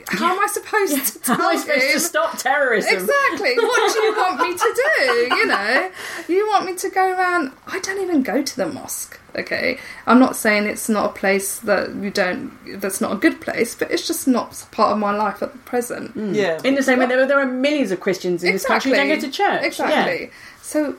[0.09, 1.93] how am I supposed to tell How am I supposed him?
[1.93, 2.95] to stop terrorism?
[2.95, 3.55] Exactly.
[3.57, 5.35] What do you want me to do?
[5.37, 5.91] You know,
[6.29, 7.53] you want me to go around.
[7.67, 9.19] I don't even go to the mosque.
[9.37, 12.51] Okay, I'm not saying it's not a place that you don't.
[12.81, 15.59] That's not a good place, but it's just not part of my life at the
[15.59, 16.13] present.
[16.35, 16.61] Yeah.
[16.65, 18.97] In the same way, there are, there are millions of Christians in this country who
[18.97, 19.63] don't go to church.
[19.63, 20.31] Exactly.
[20.63, 20.97] So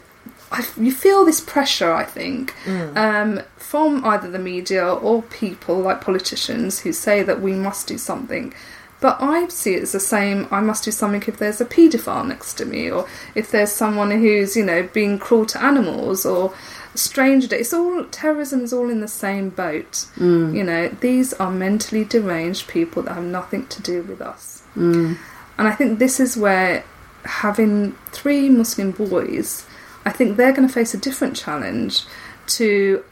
[0.51, 2.95] I, you feel this pressure, I think, Mm.
[2.97, 7.97] um, from either the media or people like politicians who say that we must do
[7.97, 8.53] something.
[9.01, 10.47] But I see it as the same.
[10.51, 14.11] I must do something if there's a paedophile next to me, or if there's someone
[14.11, 16.53] who's, you know, being cruel to animals, or
[16.95, 17.53] stranger.
[17.55, 20.05] It's all terrorism is all in the same boat.
[20.17, 20.55] Mm.
[20.55, 24.63] You know, these are mentally deranged people that have nothing to do with us.
[24.75, 25.17] Mm.
[25.57, 26.83] And I think this is where
[27.23, 29.65] having three Muslim boys,
[30.05, 32.03] I think they're going to face a different challenge
[32.47, 33.03] to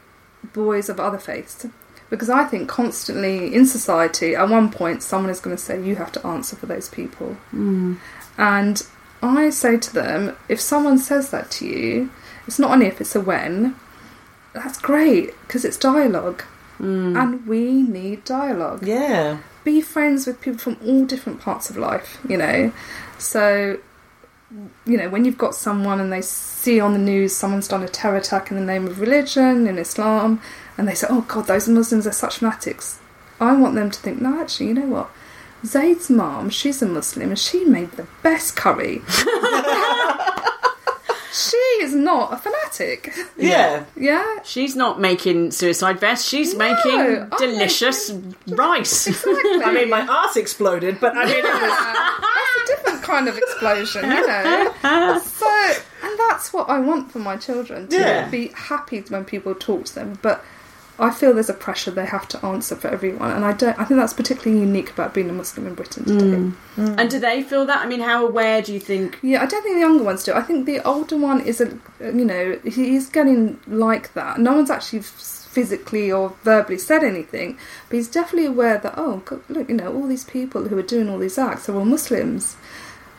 [0.52, 1.66] boys of other faiths.
[2.10, 5.96] Because I think constantly in society, at one point, someone is going to say, You
[5.96, 7.36] have to answer for those people.
[7.54, 7.98] Mm.
[8.36, 8.86] And
[9.22, 12.10] I say to them, If someone says that to you,
[12.46, 13.76] it's not an if, it's a when.
[14.52, 16.42] That's great because it's dialogue.
[16.80, 17.20] Mm.
[17.20, 19.38] And we need dialogue Yeah.
[19.64, 22.72] be friends with people from all different parts of life, you know.
[23.18, 23.78] So,
[24.86, 27.88] you know, when you've got someone and they see on the news someone's done a
[27.88, 30.40] terror attack in the name of religion in Islam,
[30.78, 32.98] and they say, oh God, those Muslims are such fanatics.
[33.40, 35.10] I want them to think, no, actually, you know what?
[35.64, 39.02] Zaid's mom, she's a Muslim, and she made the best curry.
[41.32, 43.12] she is not a fanatic.
[43.36, 43.84] Yeah.
[43.96, 44.38] Yeah?
[44.42, 46.28] She's not making suicide vests.
[46.28, 48.10] She's No, making I'm delicious
[48.48, 49.06] rice.
[49.30, 49.62] Exactly.
[49.64, 51.60] I mean, my arse exploded, but I mean, it was.
[51.60, 54.72] that's a different kind of explosion, you know.
[55.22, 55.72] So,
[56.04, 58.28] and that's what I want for my children to Yeah.
[58.28, 60.18] be happy when people talk to them.
[60.22, 60.44] But
[61.00, 63.78] I feel there's a pressure they have to answer for everyone, and I don't.
[63.78, 66.24] I think that's particularly unique about being a Muslim in Britain today.
[66.24, 66.54] Mm.
[66.76, 66.98] Mm.
[66.98, 67.84] and do they feel that?
[67.84, 69.18] I mean, how aware do you think?
[69.22, 70.32] Yeah, I don't think the younger ones do.
[70.34, 74.38] I think the older one is a, uh, you know, he's getting like that.
[74.38, 77.58] No one's actually physically or verbally said anything,
[77.88, 80.82] but he's definitely aware that oh, God, look, you know, all these people who are
[80.82, 82.56] doing all these acts are all Muslims.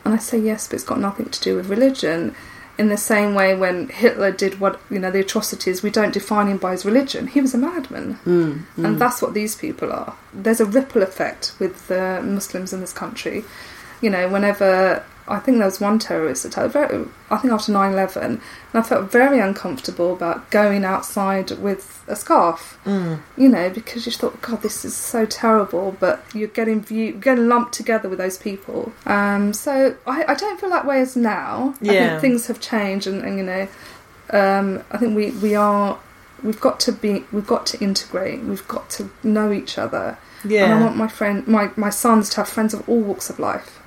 [0.04, 2.34] And I say yes, but it's got nothing to do with religion.
[2.78, 6.48] In the same way, when Hitler did what you know the atrocities, we don't define
[6.48, 7.26] him by his religion.
[7.26, 8.98] He was a madman, mm, and mm.
[8.98, 10.16] that's what these people are.
[10.32, 13.44] There's a ripple effect with the Muslims in this country.
[14.00, 18.16] You know, whenever I think there was one terrorist attack, very, I think after 9-11,
[18.24, 18.40] and
[18.74, 22.78] I felt very uncomfortable about going outside with a scarf.
[22.84, 27.48] You know, because you thought, God, this is so terrible, but you're getting view, getting
[27.48, 28.92] lumped together with those people.
[29.06, 31.74] Um, so I, I don't feel that way as now.
[31.82, 32.08] I Yeah.
[32.08, 33.68] think things have changed, and, and you know,
[34.30, 35.98] um, I think we, we are
[36.42, 38.42] we've got to be we've got to integrate.
[38.42, 40.18] We've got to know each other.
[40.64, 43.38] And I want my friend, my, my sons to have friends of all walks of
[43.38, 43.78] life,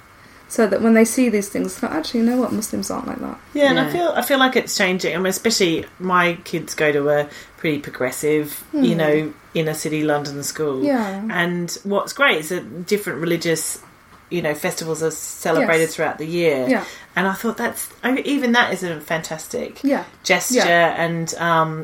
[0.47, 3.08] so that when they see these things, they're like, actually, you know what, Muslims aren't
[3.08, 3.39] like that.
[3.53, 5.13] Yeah, and I feel I feel like it's changing.
[5.13, 10.43] I mean, especially my kids go to a pretty progressive, you know, inner city London
[10.43, 10.79] school.
[10.79, 10.86] Hmm.
[10.86, 11.27] Yeah.
[11.31, 13.81] And what's great is that different religious,
[14.29, 15.95] you know, festivals are celebrated Yes.
[15.95, 16.67] throughout the year.
[16.69, 16.86] Yeah.
[17.15, 20.03] And I thought that's I mean, even that is a fantastic Yeah.
[20.23, 20.55] gesture.
[20.58, 20.93] Yeah.
[21.03, 21.27] And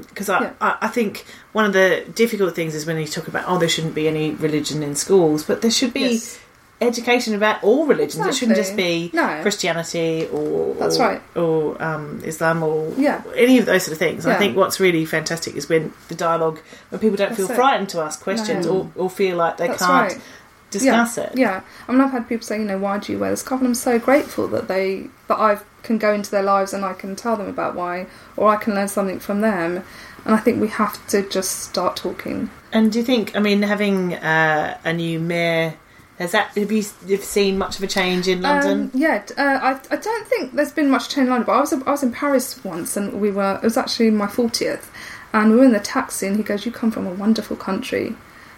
[0.08, 0.52] because I, Yeah.
[0.62, 3.69] I I think one of the difficult things is when you talk about oh there
[3.69, 6.02] shouldn't be any religion in schools, but there should be.
[6.12, 6.38] Yes.
[6.82, 8.26] Education about all religions.
[8.26, 9.39] It shouldn't just be No.
[9.44, 11.22] Christianity or That's or- right.
[11.36, 13.22] or um, Islam or Yeah.
[13.36, 14.26] any of those sort of things.
[14.26, 17.56] I think what's really fantastic is when the dialogue, when people don't feel it.
[17.56, 18.91] frightened to ask questions No.
[18.96, 20.22] or, or feel like they That's can't right.
[20.72, 21.24] discuss yeah.
[21.26, 21.38] it.
[21.38, 23.62] Yeah, I mean, I've had people say, you know, why do you wear this scarf?
[23.62, 26.94] And I'm so grateful that they that I can go into their lives and I
[26.94, 29.84] can tell them about why, or I can learn something from them.
[30.26, 32.50] And I think we have to just start talking.
[32.72, 35.74] And do you think, I mean, having uh, a new mayor,
[36.17, 38.84] has that, have you you've seen much of a change in London?
[38.84, 41.60] Um, yeah, uh, I, I don't think there's been much change in London, but I
[41.62, 44.91] was I was in Paris once, and we were it was actually my fortieth,
[45.34, 48.15] and we were in the taxi, and he goes, "You come from a wonderful country."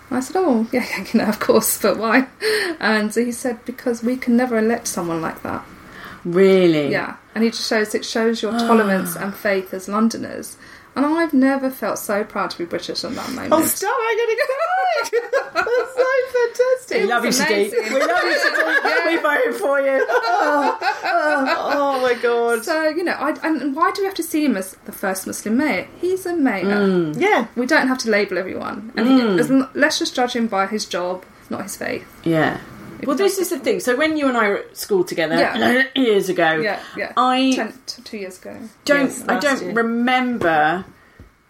[0.10, 2.28] And I said, "Oh, yeah, yeah, you know, of course, but why?"
[2.80, 5.64] And he said, "Because we can never elect someone like that."
[6.26, 6.92] Really?
[6.92, 10.58] Yeah, and it just shows it shows your tolerance and faith as Londoners.
[10.96, 13.52] And I've never felt so proud to be British in that moment.
[13.52, 13.96] Oh, stop!
[13.98, 15.44] I'm going to cry.
[15.54, 17.02] That's so fantastic.
[17.02, 17.94] We love you, It's Sadiq.
[17.94, 19.06] We love you, Sadiq.
[19.08, 20.08] We voted for you.
[21.16, 22.64] Oh, oh my god.
[22.64, 25.28] So you know, I, and why do we have to see him as the first
[25.28, 25.88] Muslim mayor?
[26.00, 26.66] He's a mayor.
[26.66, 27.20] Mm.
[27.20, 27.48] Yeah.
[27.56, 29.40] We don't have to label everyone, and he, mm.
[29.40, 32.08] as, let's just judge him by his job, not his faith.
[32.24, 32.60] Yeah.
[33.08, 33.80] Well, this is the thing.
[33.80, 35.84] So when you and I were at school together Yeah.
[35.96, 37.12] years ago, Yeah, yeah.
[37.18, 38.56] I Ten, t- two years ago.
[38.86, 39.74] don't Yes, I last don't year.
[39.74, 40.86] remember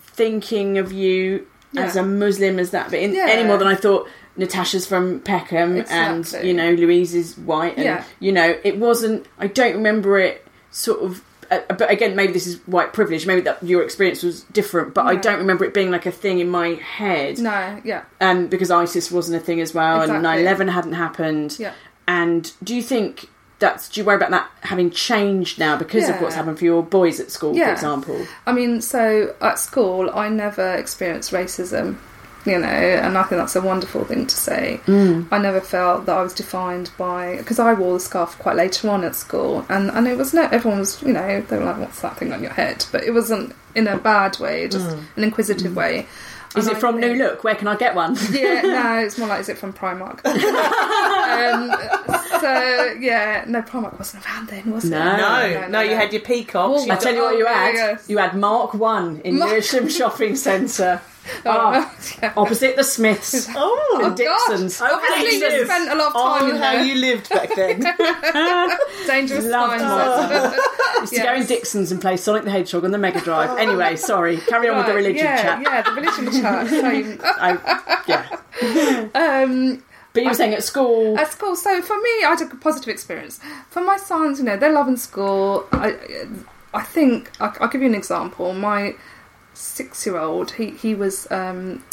[0.02, 2.02] thinking of you as Yeah.
[2.02, 3.28] a Muslim as that, but in, Yeah.
[3.30, 6.50] any more than I thought Natasha's from Peckham and Exactly.
[6.50, 8.04] you know Louise is white, and Yeah.
[8.20, 9.26] you know it wasn't.
[9.40, 11.22] I don't remember it sort of.
[11.54, 13.26] Uh, but again, maybe this is white privilege.
[13.28, 16.40] Maybe that your experience was different, but I don't remember it being like a thing
[16.40, 17.40] in my head.
[17.40, 18.04] No, yeah.
[18.22, 20.24] um, because ISIS wasn't a thing as well, and Exactly.
[20.24, 21.58] 9 11 hadn't happened.
[21.60, 21.74] Yeah.
[22.08, 26.20] And do you think that's, do you worry about that having changed now because of
[26.22, 28.26] what's happened for your boys at school, for example?
[28.46, 31.98] I mean, so at school, I never experienced racism,
[32.46, 34.82] you know, and I think that's a wonderful thing to say.
[34.86, 35.28] Mm.
[35.32, 38.90] I never felt that I was defined by because I wore the scarf quite later
[38.90, 41.78] on at school, and and it was no everyone was you know they were like
[41.80, 45.24] what's that thing on your head, but it wasn't in a bad way, just an
[45.24, 46.04] inquisitive way.
[46.04, 46.60] Mm.
[46.60, 47.44] Is And it I from New Look?
[47.44, 48.16] Where can I get one?
[48.32, 50.24] yeah, no, it's more like is it from Primark?
[50.26, 51.72] um,
[52.40, 55.00] so yeah, no, Primark wasn't around then, was No.
[55.00, 55.62] it?
[55.62, 56.70] No, no, you had your peacocks.
[56.76, 57.74] Well, you I tell you what, you Oh, had.
[57.74, 58.10] yes.
[58.10, 61.02] You had Mark One in Mark- Lewisham Shopping Centre,
[61.46, 61.94] Ah,
[62.38, 63.48] opposite the Smiths.
[63.56, 64.80] Oh, and Dixon's.
[64.80, 64.92] God.
[64.94, 66.84] Obviously, you spent a lot of time oh, in how there.
[66.84, 67.80] you lived back then.
[69.08, 70.56] Dangerous Loved times.
[71.02, 73.58] Used to go in Dixon's and play Sonic the Hedgehog on the Mega Drive.
[73.58, 74.38] Anyway, sorry.
[74.38, 75.62] Carry on with the religion yeah, chat.
[75.62, 76.68] Yeah, the religion chat.
[76.68, 77.20] Same.
[77.24, 79.10] I, yeah.
[79.14, 79.84] Um,
[80.14, 81.18] But you were saying at school.
[81.18, 83.40] at school, so for me, I had a positive experience.
[83.70, 85.68] For my sons, you know, they're loving school.
[85.72, 85.98] I,
[86.74, 88.54] I think I, I'll give you an example.
[88.54, 88.96] My
[89.54, 91.84] six-year-old, he he was um,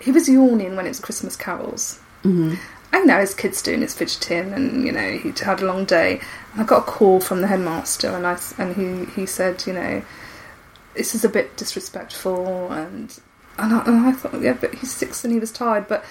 [0.00, 2.00] he was yawning when it was Christmas carols.
[2.22, 2.54] Mm-hmm.
[2.92, 6.20] I know his kid's doing his fidgeting, and you know he'd had a long day.
[6.52, 9.72] And I got a call from the headmaster, and I and he he said, you
[9.72, 10.02] know,
[10.94, 13.18] this is a bit disrespectful, and
[13.58, 16.04] and I, and I thought, yeah, but he's six and he was tired, but.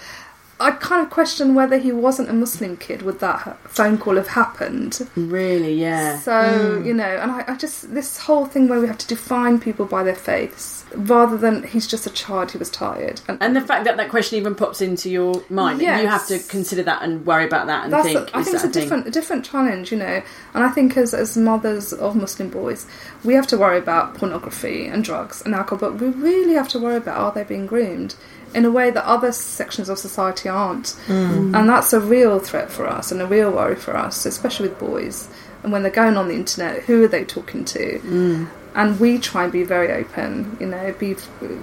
[0.57, 4.29] I kind of question whether he wasn't a Muslim kid would that phone call have
[4.29, 5.07] happened.
[5.15, 6.17] Really, yeah.
[6.19, 6.85] So hmm.
[6.85, 9.85] you know, and I, I just this whole thing where we have to define people
[9.85, 13.19] by their faiths rather than he's just a child who was tired.
[13.27, 16.01] And, And the fact that that question even pops into your mind, Yes.
[16.01, 18.55] you have to consider that and worry about that and that's think, I is think
[18.55, 20.21] it's a a different a different challenge, you know.
[20.53, 22.87] And I think as as mothers of Muslim boys,
[23.25, 26.79] we have to worry about pornography and drugs and alcohol, but we really have to
[26.79, 28.15] worry about are they being groomed
[28.53, 30.95] in a way that other sections of society aren't.
[31.08, 31.58] Mm.
[31.58, 34.79] And that's a real threat for us and a real worry for us, especially with
[34.79, 35.27] boys.
[35.63, 37.99] And when they're going on the internet, who are they talking to?
[37.99, 38.47] Mm.
[38.75, 41.15] And we try and be very open, you know, be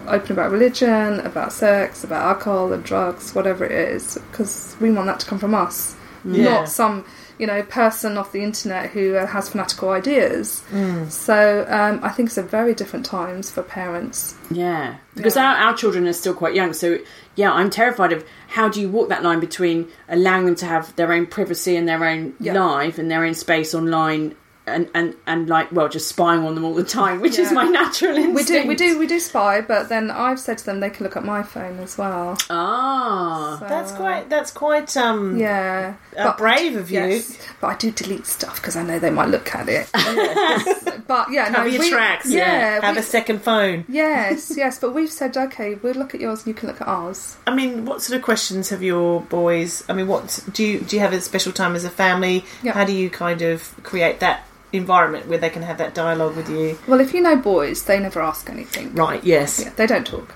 [0.08, 5.06] open about religion, about sex, about alcohol and drugs, whatever it is, because we want
[5.06, 6.44] that to come from us, Yeah.
[6.44, 7.04] not some,
[7.42, 10.62] you know, person off the internet who uh, has fanatical ideas.
[11.08, 14.36] So um, I think it's a very different times for parents.
[14.48, 15.46] Yeah, because Yeah.
[15.50, 16.98] Our, our children are still quite young, so
[17.34, 20.94] yeah, I'm terrified of how do you walk that line between allowing them to have
[20.94, 22.52] their own privacy and their own Yeah.
[22.52, 26.64] life and their own space online, and and and like well, just spying on them
[26.64, 28.36] all the time, which is my natural instinct.
[28.36, 31.04] We do, we do, we do spy, but then I've said to them they can
[31.04, 32.36] look at my phone as well.
[32.50, 34.28] Ah, So, That's quite.
[34.30, 34.96] That's quite.
[34.96, 37.00] Um, Yeah, Uh, brave of you.
[37.00, 39.88] Yes, but I do delete stuff because I know they might look at it.
[41.08, 42.30] but yeah, Cover no, your we- tracks.
[42.30, 43.84] Yeah, Have we- a second phone.
[43.88, 44.78] yes, yes.
[44.78, 47.36] But we've said okay, we'll look at yours and you can look at ours.
[47.46, 49.82] I mean, what sort of questions have your boys?
[49.88, 50.96] I mean, what do you do?
[50.96, 52.44] You have a special time as a family?
[52.62, 52.72] Yeah.
[52.72, 56.48] How do you kind of create that environment where they can have that dialogue with
[56.48, 56.78] you?
[56.86, 58.94] Well, if you know boys, they never ask anything.
[58.94, 59.22] Right.
[59.22, 59.60] Yes.
[59.62, 60.34] Yeah, they don't talk.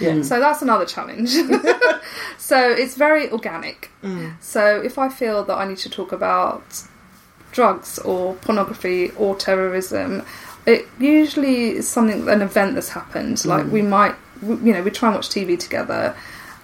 [0.00, 0.14] Yeah.
[0.14, 0.22] Hmm.
[0.22, 1.30] So that's another challenge.
[2.38, 3.90] so it's very organic.
[4.02, 4.34] Mm.
[4.40, 6.82] So if I feel that I need to talk about
[7.52, 10.24] drugs or pornography or terrorism,
[10.66, 13.36] it usually is something, an event that's happened.
[13.36, 13.46] Mm.
[13.46, 16.16] Like we might, you know, we try and watch TV together.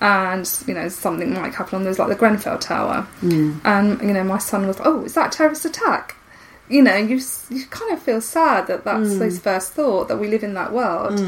[0.03, 3.61] And you know something might happen on those like the Grenfell Tower, mm.
[3.67, 6.17] and you know my son was, oh, is that a terrorist attack?
[6.71, 10.29] You know, you you kind of feel sad that that's his first thought that we
[10.29, 11.21] live in that world.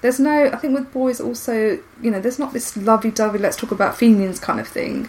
[0.00, 3.70] There's no, I think with boys also, you know, there's not this lovey-dovey let's talk
[3.72, 5.08] about feelings kind of thing,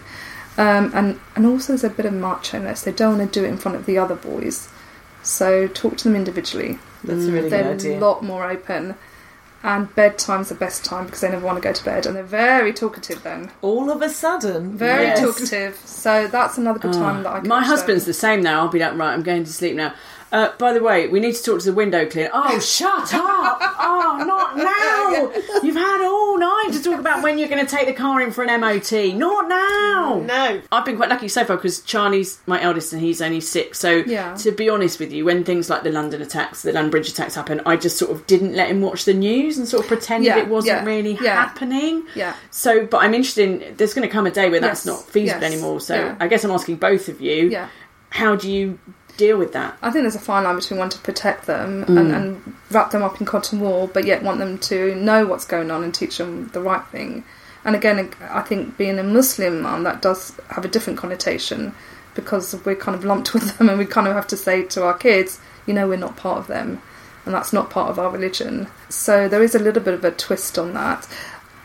[0.56, 2.82] um, and and also there's a bit of macho-ness.
[2.82, 4.68] They don't want to do it in front of the other boys,
[5.22, 6.78] so talk to them individually.
[7.04, 7.98] That's a really good They're idea.
[7.98, 8.94] a lot more open.
[9.62, 12.22] And bedtime's the best time because they never want to go to bed, and they're
[12.22, 13.50] very talkative then.
[13.60, 15.20] All of a sudden, Very yes.
[15.20, 15.76] talkative.
[15.84, 17.38] So that's another good time that I.
[17.38, 17.42] Ah.
[17.42, 18.10] my husband's them.
[18.10, 18.60] the same now.
[18.60, 19.92] I'll be like, right, I'm going to sleep now.
[20.32, 22.30] Uh, by the way, we need to talk to the window cleaner.
[22.32, 23.58] Oh, shut up!
[23.80, 25.60] Oh, not now!
[25.62, 28.30] You've had all night to talk about when you're going to take the car in
[28.30, 28.92] for an MOT.
[29.16, 30.22] Not now.
[30.24, 30.62] No.
[30.70, 33.78] I've been quite lucky so far because Charlie's my eldest and he's only six.
[33.80, 34.34] So, Yeah.
[34.36, 37.34] to be honest with you, when things like the London attacks, the London Bridge attacks
[37.34, 40.22] happen, I just sort of didn't let him watch the news and sort of pretend
[40.24, 42.04] Yeah, it wasn't yeah, really happening.
[42.14, 42.34] Yeah.
[42.50, 45.02] So, but I'm interested in, there's going to come a day where that's Yes, not
[45.10, 45.80] feasible yes, anymore.
[45.80, 46.16] So.
[46.20, 47.68] I guess I'm asking both of you, Yeah.
[48.10, 48.78] how do you
[49.24, 49.76] deal with that?
[49.82, 51.98] I think there's a fine line between wanting to protect them Mm.
[51.98, 55.44] and, and wrap them up in cotton wool, but yet want them to know what's
[55.44, 57.24] going on and teach them the right thing.
[57.64, 57.96] And again,
[58.40, 61.74] I think being a Muslim mum, that does have a different connotation
[62.14, 64.84] because we're kind of lumped with them and we kind of have to say to
[64.84, 66.80] our kids, you know, we're not part of them
[67.26, 68.66] and that's not part of our religion.
[68.88, 71.06] So there is a little bit of a twist on that.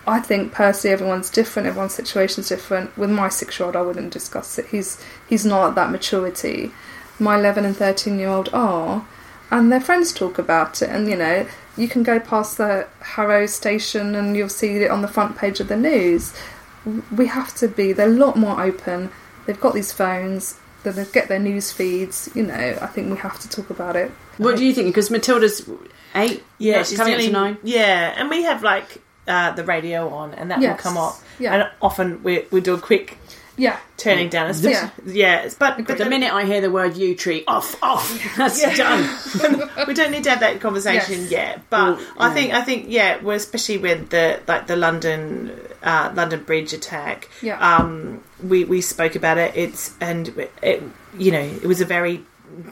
[0.08, 2.96] I think personally everyone's different, everyone's situation's different.
[2.98, 4.68] With my six year old I wouldn't discuss it.
[4.68, 6.72] He's he's not at that maturity.
[7.20, 9.06] My eleven and thirteen year old are
[9.52, 11.48] and their friends talk about it and you know,
[11.78, 15.60] you can go past the Harrow station and you'll see it on the front page
[15.60, 16.34] of the news.
[17.16, 19.12] We have to be they're a lot more open.
[19.46, 23.40] They've got these phones, they get their news feeds, you know, I think we have
[23.40, 24.12] to talk about it.
[24.38, 24.88] What do you think?
[24.88, 25.68] Because Matilda's
[26.16, 27.58] eight, Yeah, she's she's coming up to nine.
[27.64, 31.16] Yeah, and we have like uh, the radio on, and that will come up.
[31.40, 31.54] Yeah.
[31.54, 33.18] And often we we do a quick
[33.58, 33.78] Yeah.
[33.98, 34.50] turning down.
[34.50, 35.38] Especially, yeah.
[35.40, 39.10] it's- but, but The minute I hear the word "you tree," off, off, that's done.
[39.88, 41.32] we don't need to have that conversation Yes.
[41.32, 41.62] yet.
[41.70, 42.34] But Well, I yeah.
[42.34, 45.52] think I think yeah, well, especially with the like the London
[45.84, 47.30] uh, London Bridge attack.
[47.42, 47.60] Yeah.
[47.60, 49.56] Um, we we spoke about it.
[49.56, 50.30] It's and
[50.62, 50.84] it
[51.18, 52.24] you know it was a very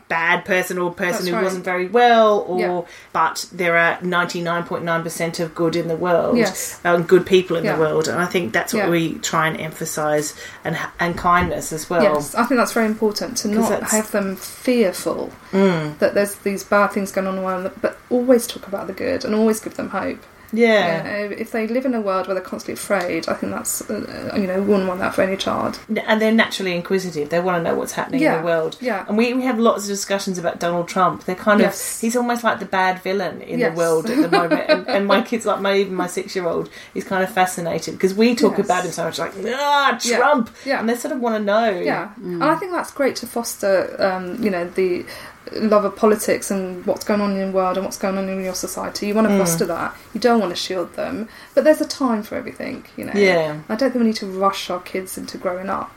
[0.08, 1.44] bad person or person That's who right.
[1.44, 2.82] wasn't very well or Yeah.
[3.12, 6.80] but there are 99.9% of good in the world Yes.
[6.84, 7.76] and good people in Yeah.
[7.76, 8.90] the world and i think that's what Yeah.
[8.90, 10.34] we try and emphasize
[10.64, 14.12] and and kindness as well Yes, I think that's very important to not that's- have
[14.12, 16.00] them fearful Mm.
[16.00, 18.94] that there's these bad things going on in the world, but always talk about the
[18.94, 20.18] good and always give them hope.
[20.54, 23.52] Yeah You know, if they live in a world where they're constantly afraid, I think
[23.52, 25.80] that's uh, you know wouldn't want that for any child.
[26.08, 27.30] and they're naturally inquisitive.
[27.30, 28.78] They want to know what's happening in the world.
[28.80, 29.06] yeah.
[29.08, 31.26] And we, we have lots of discussions about Donald Trump.
[31.26, 31.96] They're kind Yes.
[31.98, 33.72] of he's almost like the bad villain in Yes.
[33.72, 34.64] the world at the moment.
[34.70, 37.96] and, and my kids, like my even my six year old, is kind of fascinated
[37.96, 38.66] because we talk Yes.
[38.66, 40.80] about him so much, like ah Trump, Yeah.
[40.80, 41.70] and they sort of want to know.
[41.70, 43.74] Yeah, and I think that's great to foster
[44.08, 45.06] um, you know the
[45.52, 48.44] love of politics and what's going on in the world and what's going on in
[48.44, 49.08] your society.
[49.08, 49.40] You want to mm.
[49.40, 49.96] foster that.
[50.14, 52.86] You don't want to shield them, but there's a time for everything.
[52.98, 53.14] You know.
[53.16, 53.62] Yeah.
[53.70, 55.96] I don't think we need to rush our kids into growing up.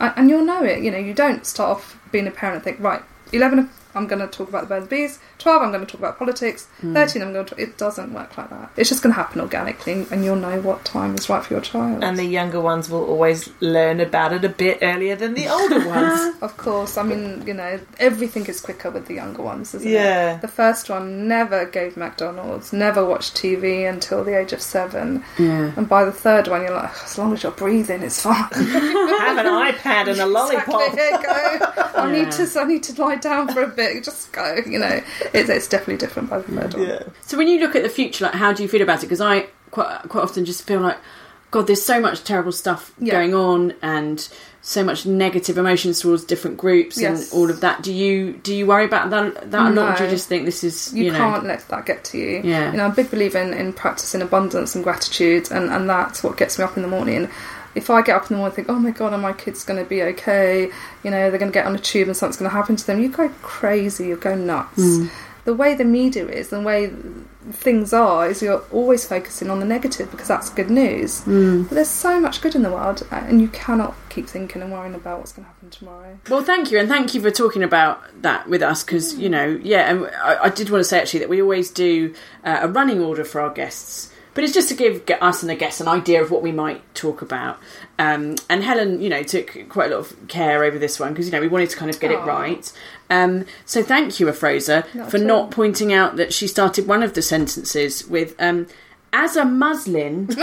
[0.00, 0.82] And, and you'll know it.
[0.82, 3.02] You know, you don't start off being a parent and think, right,
[3.32, 5.18] 11, I'm going to talk about the birds and bees.
[5.38, 6.66] 12, I'm going to talk about politics.
[6.80, 6.94] Hmm.
[6.94, 7.50] 13, I'm going to.
[7.50, 8.70] Talk, It doesn't work like that.
[8.76, 11.60] It's just going to happen organically, and you'll know what time is right for your
[11.60, 12.02] child.
[12.04, 15.86] And the younger ones will always learn about it a bit earlier than the older
[15.86, 16.36] ones.
[16.40, 20.36] Of course, I mean, you know, everything is quicker with the younger ones, isn't Yeah.
[20.36, 20.40] it?
[20.42, 25.24] The first one never gave McDonald's, never watched TV until the age of seven.
[25.38, 25.72] Yeah.
[25.76, 28.34] And by the third one, you're like, as long as you're breathing, it's fine.
[28.52, 30.68] have an iPad and a lollipop.
[30.92, 31.22] Exactly, there you
[31.58, 31.72] go.
[31.96, 32.22] I Yeah.
[32.24, 34.04] need to, I need to lie down for a bit.
[34.04, 34.60] Just go.
[34.66, 35.00] You know,
[35.34, 37.12] it's, it's definitely different by the third one.
[37.22, 39.06] So when you look at the future, like how do you feel about it?
[39.06, 40.98] Because I quite quite often just feel like,
[41.50, 43.12] God, there's so much terrible stuff Yeah.
[43.12, 44.26] going on, and
[44.66, 47.30] so much negative emotions towards different groups Yes.
[47.30, 47.82] and all of that.
[47.82, 49.94] Do you do you worry about that that a lot?
[49.94, 51.18] Or do you just think this is you, you, know?
[51.18, 52.40] can't let that get to you.
[52.42, 52.70] Yeah.
[52.70, 56.22] You know, I'm a big believer in, in practicing abundance and gratitude, and, and that's
[56.24, 57.28] what gets me up in the morning.
[57.74, 59.64] If I get up in the morning and think, oh my god, are my kids
[59.64, 60.70] going to be okay?
[61.02, 62.86] You know, they're going to get on a tube and something's going to happen to
[62.86, 64.76] them, you go crazy, you go nuts.
[64.76, 65.06] Hmm.
[65.44, 66.90] The way the media is, the way
[67.50, 71.20] things are, is you're always focusing on the negative because that's good news.
[71.22, 71.64] Hmm.
[71.64, 74.72] But there's so much good in the world, uh, and you cannot keep thinking and
[74.72, 76.18] worrying about what's going to happen tomorrow.
[76.30, 79.60] Well, thank you, and thank you for talking about that with us because you know,
[79.62, 82.68] yeah, and I, I did want to say actually that we always do uh, a
[82.68, 85.88] running order for our guests, but it's just to give us and the guests an
[85.88, 87.58] idea of what we might talk about.
[87.98, 91.26] Um, and Helen, you know, took quite a lot of care over this one because
[91.26, 92.70] you know we wanted to kind of get it right.
[93.10, 95.24] Um, so thank you, Afrosa, Not for all.
[95.24, 98.34] not pointing out that she started one of the sentences with.
[98.40, 98.66] Um,
[99.16, 100.26] as a muslin,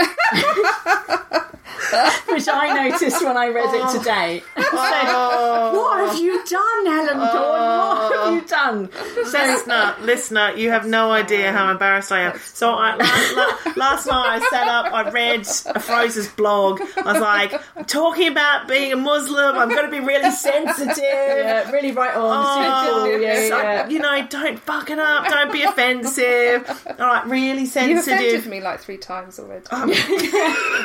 [2.28, 4.42] which I noticed when I read it today.
[4.56, 4.62] Oh.
[4.72, 5.80] I said, oh.
[5.80, 7.32] "What have you done, Helen Thorne?
[7.32, 8.34] What have oh.
[8.34, 8.90] you done?"
[9.26, 12.38] So listener, listener, you have no idea how embarrassed I am.
[12.38, 16.80] So I, last, last night I sat up, I read a Afrosa's blog.
[16.96, 20.96] I was like, talking about being a Muslim, I'm going to be really sensitive.
[20.98, 22.44] yeah, really right on.
[22.44, 23.04] Oh.
[23.06, 23.88] Yeah, so, yeah.
[23.88, 25.26] you know, don't fuck it up.
[25.28, 26.68] Don't be offensive.
[26.98, 28.20] All right, really sensitive.
[28.20, 29.66] You've offended me like three times already.
[29.70, 29.90] Um,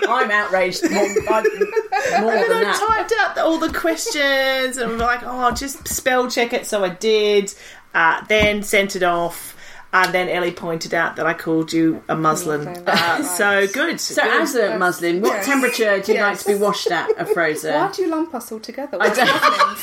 [0.09, 1.43] I'm outraged more, I'm-
[2.21, 3.07] more And than then I that.
[3.09, 6.65] typed out all the questions and I was like, oh, just spell check it.
[6.65, 7.53] So I did.
[7.93, 9.55] Uh, then sent it off.
[9.93, 12.67] and then Ellie pointed out that I called you a muslin.
[12.85, 13.99] Uh, so good.
[14.01, 14.41] So, good.
[14.41, 15.45] as a muslin, what yes.
[15.45, 17.73] temperature do you like to be washed at, A frozen.
[17.73, 18.97] Why do you lump us all together?
[19.01, 19.77] I don't-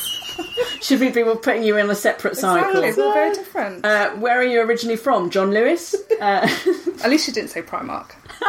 [0.82, 2.82] Should we be putting you in a separate cycle?
[2.84, 3.84] Exactly, we're very different.
[3.84, 5.30] Uh, where are you originally from?
[5.30, 5.94] John Lewis?
[6.20, 6.46] Uh,
[7.02, 8.10] At least you didn't say Primark.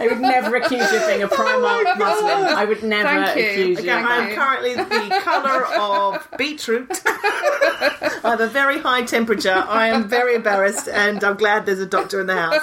[0.00, 2.56] I would never accuse you of being a oh Primark Muslim.
[2.56, 3.42] I would never Thank you.
[3.50, 3.90] accuse you.
[3.90, 4.34] Okay, Thank I'm you.
[4.34, 6.90] currently the colour of beetroot.
[7.06, 9.52] I have a very high temperature.
[9.68, 12.62] I am very embarrassed, and I'm glad there's a doctor in the house.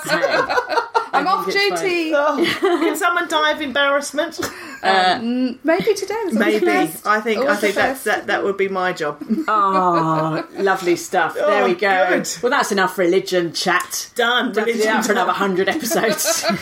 [1.14, 2.12] I'm off duty.
[2.14, 4.40] Oh, can someone die of embarrassment?
[4.84, 6.22] Um, uh, maybe today.
[6.26, 6.68] was Maybe.
[6.70, 6.86] I
[7.22, 7.40] think.
[7.46, 8.28] I think that's that.
[8.28, 9.24] That would be my job.
[9.48, 11.36] Oh, lovely stuff.
[11.40, 12.06] Oh, there we Oh, go.
[12.10, 12.30] good.
[12.44, 14.12] Well, that's enough religion chat.
[14.16, 14.52] Done.
[14.54, 16.44] We'll have to do that for another hundred episodes.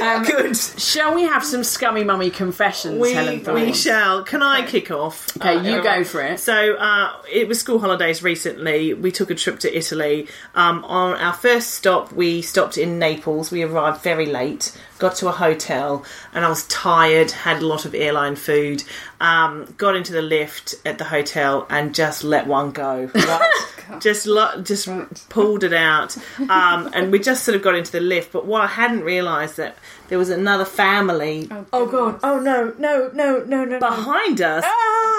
[0.00, 0.56] Good.
[0.56, 3.54] Shall we have some scummy mummy confessions, We, Helen Thorne?
[3.60, 4.22] we shall.
[4.24, 5.34] Can I kick off?
[5.36, 6.40] Okay, Uh, you go for it.
[6.40, 8.94] So uh, it was school holidays recently.
[8.94, 10.28] We took a trip to Italy.
[10.54, 13.50] Um, on our first stop, we stopped in Naples.
[13.50, 14.76] We arrived very late.
[14.98, 17.30] Got to a hotel, and I was tired.
[17.30, 18.84] Had a lot of airline food.
[19.20, 23.10] Um, got into the lift at the hotel and just let one go.
[23.20, 23.50] Right?
[24.00, 24.88] just lo- just
[25.30, 26.16] pulled it out,
[26.48, 28.30] um, and we just sort of got into the lift.
[28.32, 29.76] But what I hadn't realised that
[30.08, 32.20] there was another family Oh god!
[32.22, 32.72] Oh no!
[32.78, 33.10] No!
[33.12, 33.42] No!
[33.44, 33.64] No!
[33.64, 33.80] No!
[33.80, 34.64] behind us,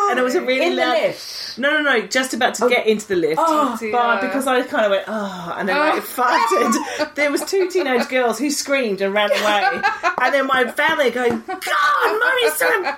[0.10, 1.58] and it was a really in the lift.
[1.60, 3.40] No, no, no, just about to get into the lift.
[3.44, 6.02] Oh, but because I kind of went, oh, and then like Oh.
[6.02, 7.14] farted.
[7.16, 9.82] There was two teenage girls who screamed and ran away,
[10.22, 12.94] and then my family going, God, mummy's so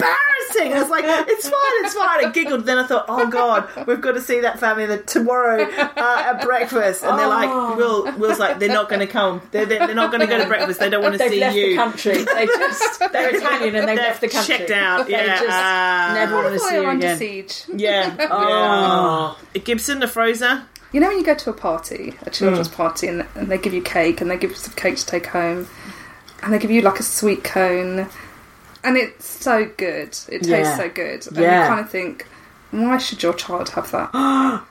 [0.50, 0.74] embarrassing.
[0.78, 2.26] I was like, it's fine, it's fine.
[2.26, 2.66] I giggled.
[2.66, 6.42] Then I thought, oh God, we've got to see that family the, tomorrow uh, at
[6.42, 7.04] breakfast.
[7.04, 9.42] And they're like, Will, Will's like, they're not going to come.
[9.52, 10.80] They're, they're, they're not going to go to breakfast.
[10.80, 11.70] They don't want to They've see left you.
[11.72, 12.14] the country.
[12.24, 14.58] They just they're Italian and they've They've left the country.
[14.58, 17.18] checked out, They yeah, just uh, never want to see are you under again.
[17.18, 17.64] siege?
[17.76, 18.28] Yeah.
[18.32, 19.40] oh.
[19.64, 20.66] Gibson, the Afrosa.
[20.92, 23.74] You know when you go to a party, a children's party, and, and they give
[23.74, 25.68] you cake, and they give you some cake to take home,
[26.44, 28.08] and they give you like a sweet cone,
[28.84, 30.10] and it's so good.
[30.30, 30.78] It tastes Yeah.
[30.78, 31.62] so good, and Yeah.
[31.64, 32.26] you kind of think,
[32.72, 34.12] why should your child have that?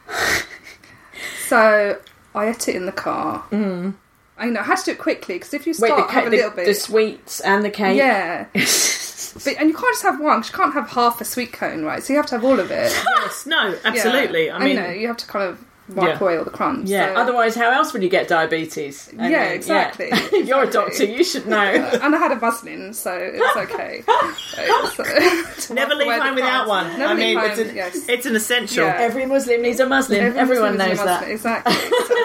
[1.46, 1.98] so
[2.34, 3.44] I ate it in the car.
[3.50, 3.94] Mm.
[4.38, 6.26] I know I had to do it quickly because if you Wait, start the, have
[6.26, 7.96] a little the, bit, the sweets and the cake.
[7.96, 8.46] yeah.
[9.44, 10.42] But, and you can't just have one.
[10.42, 12.02] 'cause you can't have half a sweet cone, right?
[12.02, 12.92] So you have to have all of it.
[13.18, 14.50] Yes, no, absolutely.
[14.50, 16.42] I mean, know you have to kind of wipe Yeah.
[16.44, 16.90] the crumbs.
[16.90, 17.14] Yeah.
[17.14, 19.08] so- Otherwise, how else would you get diabetes?
[19.18, 20.10] I Yeah, mean, exactly,
[20.44, 21.04] You're a doctor.
[21.04, 21.56] You should know.
[22.02, 24.02] and I had a muslin, so it's okay.
[24.94, 26.86] So- uh, never leave home without one.
[26.98, 28.08] Never I mean, it's an, yes.
[28.08, 28.84] it's an essential.
[28.84, 28.96] Yeah.
[28.98, 30.20] Every Muslim needs a Muslim.
[30.22, 31.28] Every Everyone Muslim knows that.
[31.28, 31.74] Exactly.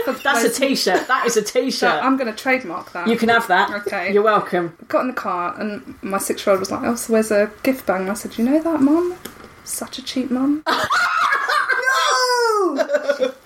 [0.05, 1.07] So That's a T-shirt.
[1.07, 2.03] That is a T-shirt.
[2.03, 3.07] I'm going to trademark that.
[3.07, 3.69] you can have that.
[3.87, 4.11] Okay.
[4.13, 4.75] You're welcome.
[4.87, 8.01] Got in the car, and my six-year-old was like, "Oh, so where's a gift bag?"
[8.01, 9.15] And I said, "You know that, Mum?
[9.63, 10.63] Such a cheap mum."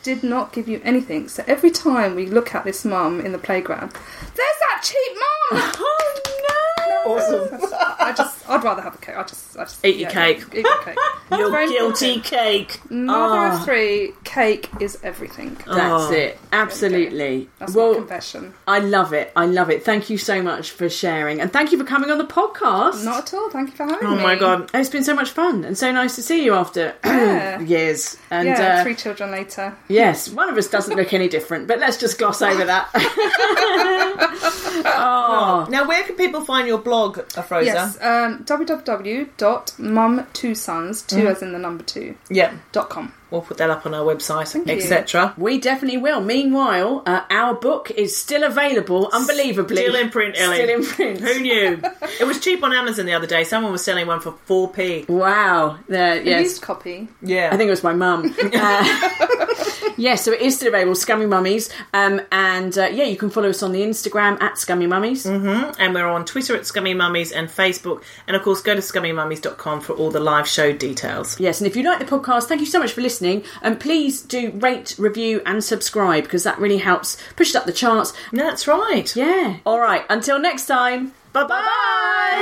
[0.04, 1.28] Did not give you anything.
[1.28, 3.92] So every time we look at this mum in the playground,
[4.36, 5.18] there's that cheap
[5.52, 5.72] mum.
[5.84, 7.14] Oh no!
[7.14, 7.72] Awesome.
[8.00, 9.16] I just, I'd rather have a cake.
[9.18, 10.44] I just, I just Eat your cake.
[10.54, 10.98] Eat your cake.
[11.32, 12.24] Your guilty important.
[12.26, 12.92] cake.
[12.92, 13.58] Mother Ah.
[13.60, 15.56] of three, cake is everything.
[15.66, 16.12] That's Oh.
[16.12, 16.38] it.
[16.52, 17.48] Absolutely.
[17.58, 18.54] That's my well, confession.
[18.68, 19.32] I love it.
[19.34, 19.86] I love it.
[19.86, 23.06] Thank you so much for sharing, and thank you for coming on the podcast.
[23.06, 23.50] Not at all.
[23.50, 24.20] Thank you for having Oh me.
[24.20, 24.70] Oh my god.
[24.74, 27.62] It's been so much fun and so nice to see you after Yeah.
[27.62, 28.18] years.
[28.30, 29.74] And yeah, uh, three children later.
[29.88, 32.90] yes, one of us doesn't look any different, but let's just gloss over that.
[34.86, 37.66] oh, Now, where can people find your blog, Afrosa?
[37.66, 43.14] Yes, um, www.mum2sons, 2 as in the number 2, Yeah, dot com.
[43.30, 44.64] we'll put that up on our website, you.
[44.74, 45.34] etc.
[45.38, 46.22] we definitely will.
[46.22, 49.78] Meanwhile, uh, our book is still available, unbelievably.
[49.78, 50.56] Still in print, Ellie.
[50.58, 51.20] Still in print.
[51.22, 51.82] Who knew?
[52.20, 53.44] it was cheap on Amazon the other day.
[53.44, 55.08] Someone was selling one for 4p.
[55.10, 55.78] Wow.
[55.88, 56.42] There, A yes.
[56.44, 57.08] used copy.
[57.22, 57.50] Yeah.
[57.52, 58.34] I think it was my mum.
[58.54, 59.66] Uh,
[59.98, 61.70] yes, so it is still available, Scummy Mummies.
[61.94, 65.26] Um, and uh, yeah, you can follow us on the Instagram at Scummy Mummies.
[65.26, 68.04] and we're on Twitter at Scummy Mummies and Facebook.
[68.28, 71.40] And of course, go to scummymummies.com for all the live show details.
[71.40, 73.44] Yes, and if you like the podcast, thank you so much for listening.
[73.62, 77.74] And please do rate, review, and subscribe because that really helps push it up the
[77.74, 78.14] charts.
[78.32, 79.14] That's right.
[79.16, 79.58] Yeah.
[79.66, 80.04] All right.
[80.10, 81.14] Until next time.
[81.34, 81.58] Bye bye.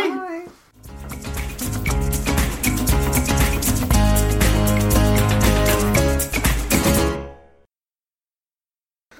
[0.09, 0.48] Bye.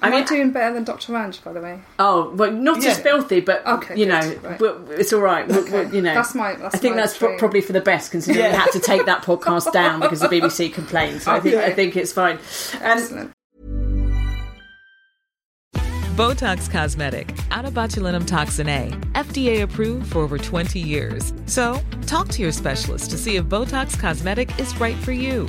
[0.02, 1.12] I Am mean, I doing better than Dr.
[1.12, 1.78] Ranj, by the way?
[1.98, 4.10] oh, well, not as filthy, but Okay, you good,
[4.42, 4.58] know, right.
[4.60, 5.46] we'll- it's all right.
[5.46, 7.80] We'll- we'll- you know, That's my- that's I think my that's pro- probably for the
[7.82, 11.20] best, considering we had to take that podcast down because the BBC complained.
[11.22, 12.38] So I think I think it's fine.
[12.82, 13.32] Um,
[16.16, 21.32] Botox Cosmetic, onabotulinumtoxinA, FDA approved for over 20 years.
[21.46, 25.48] So, talk to your specialist to see if Botox Cosmetic is right for you.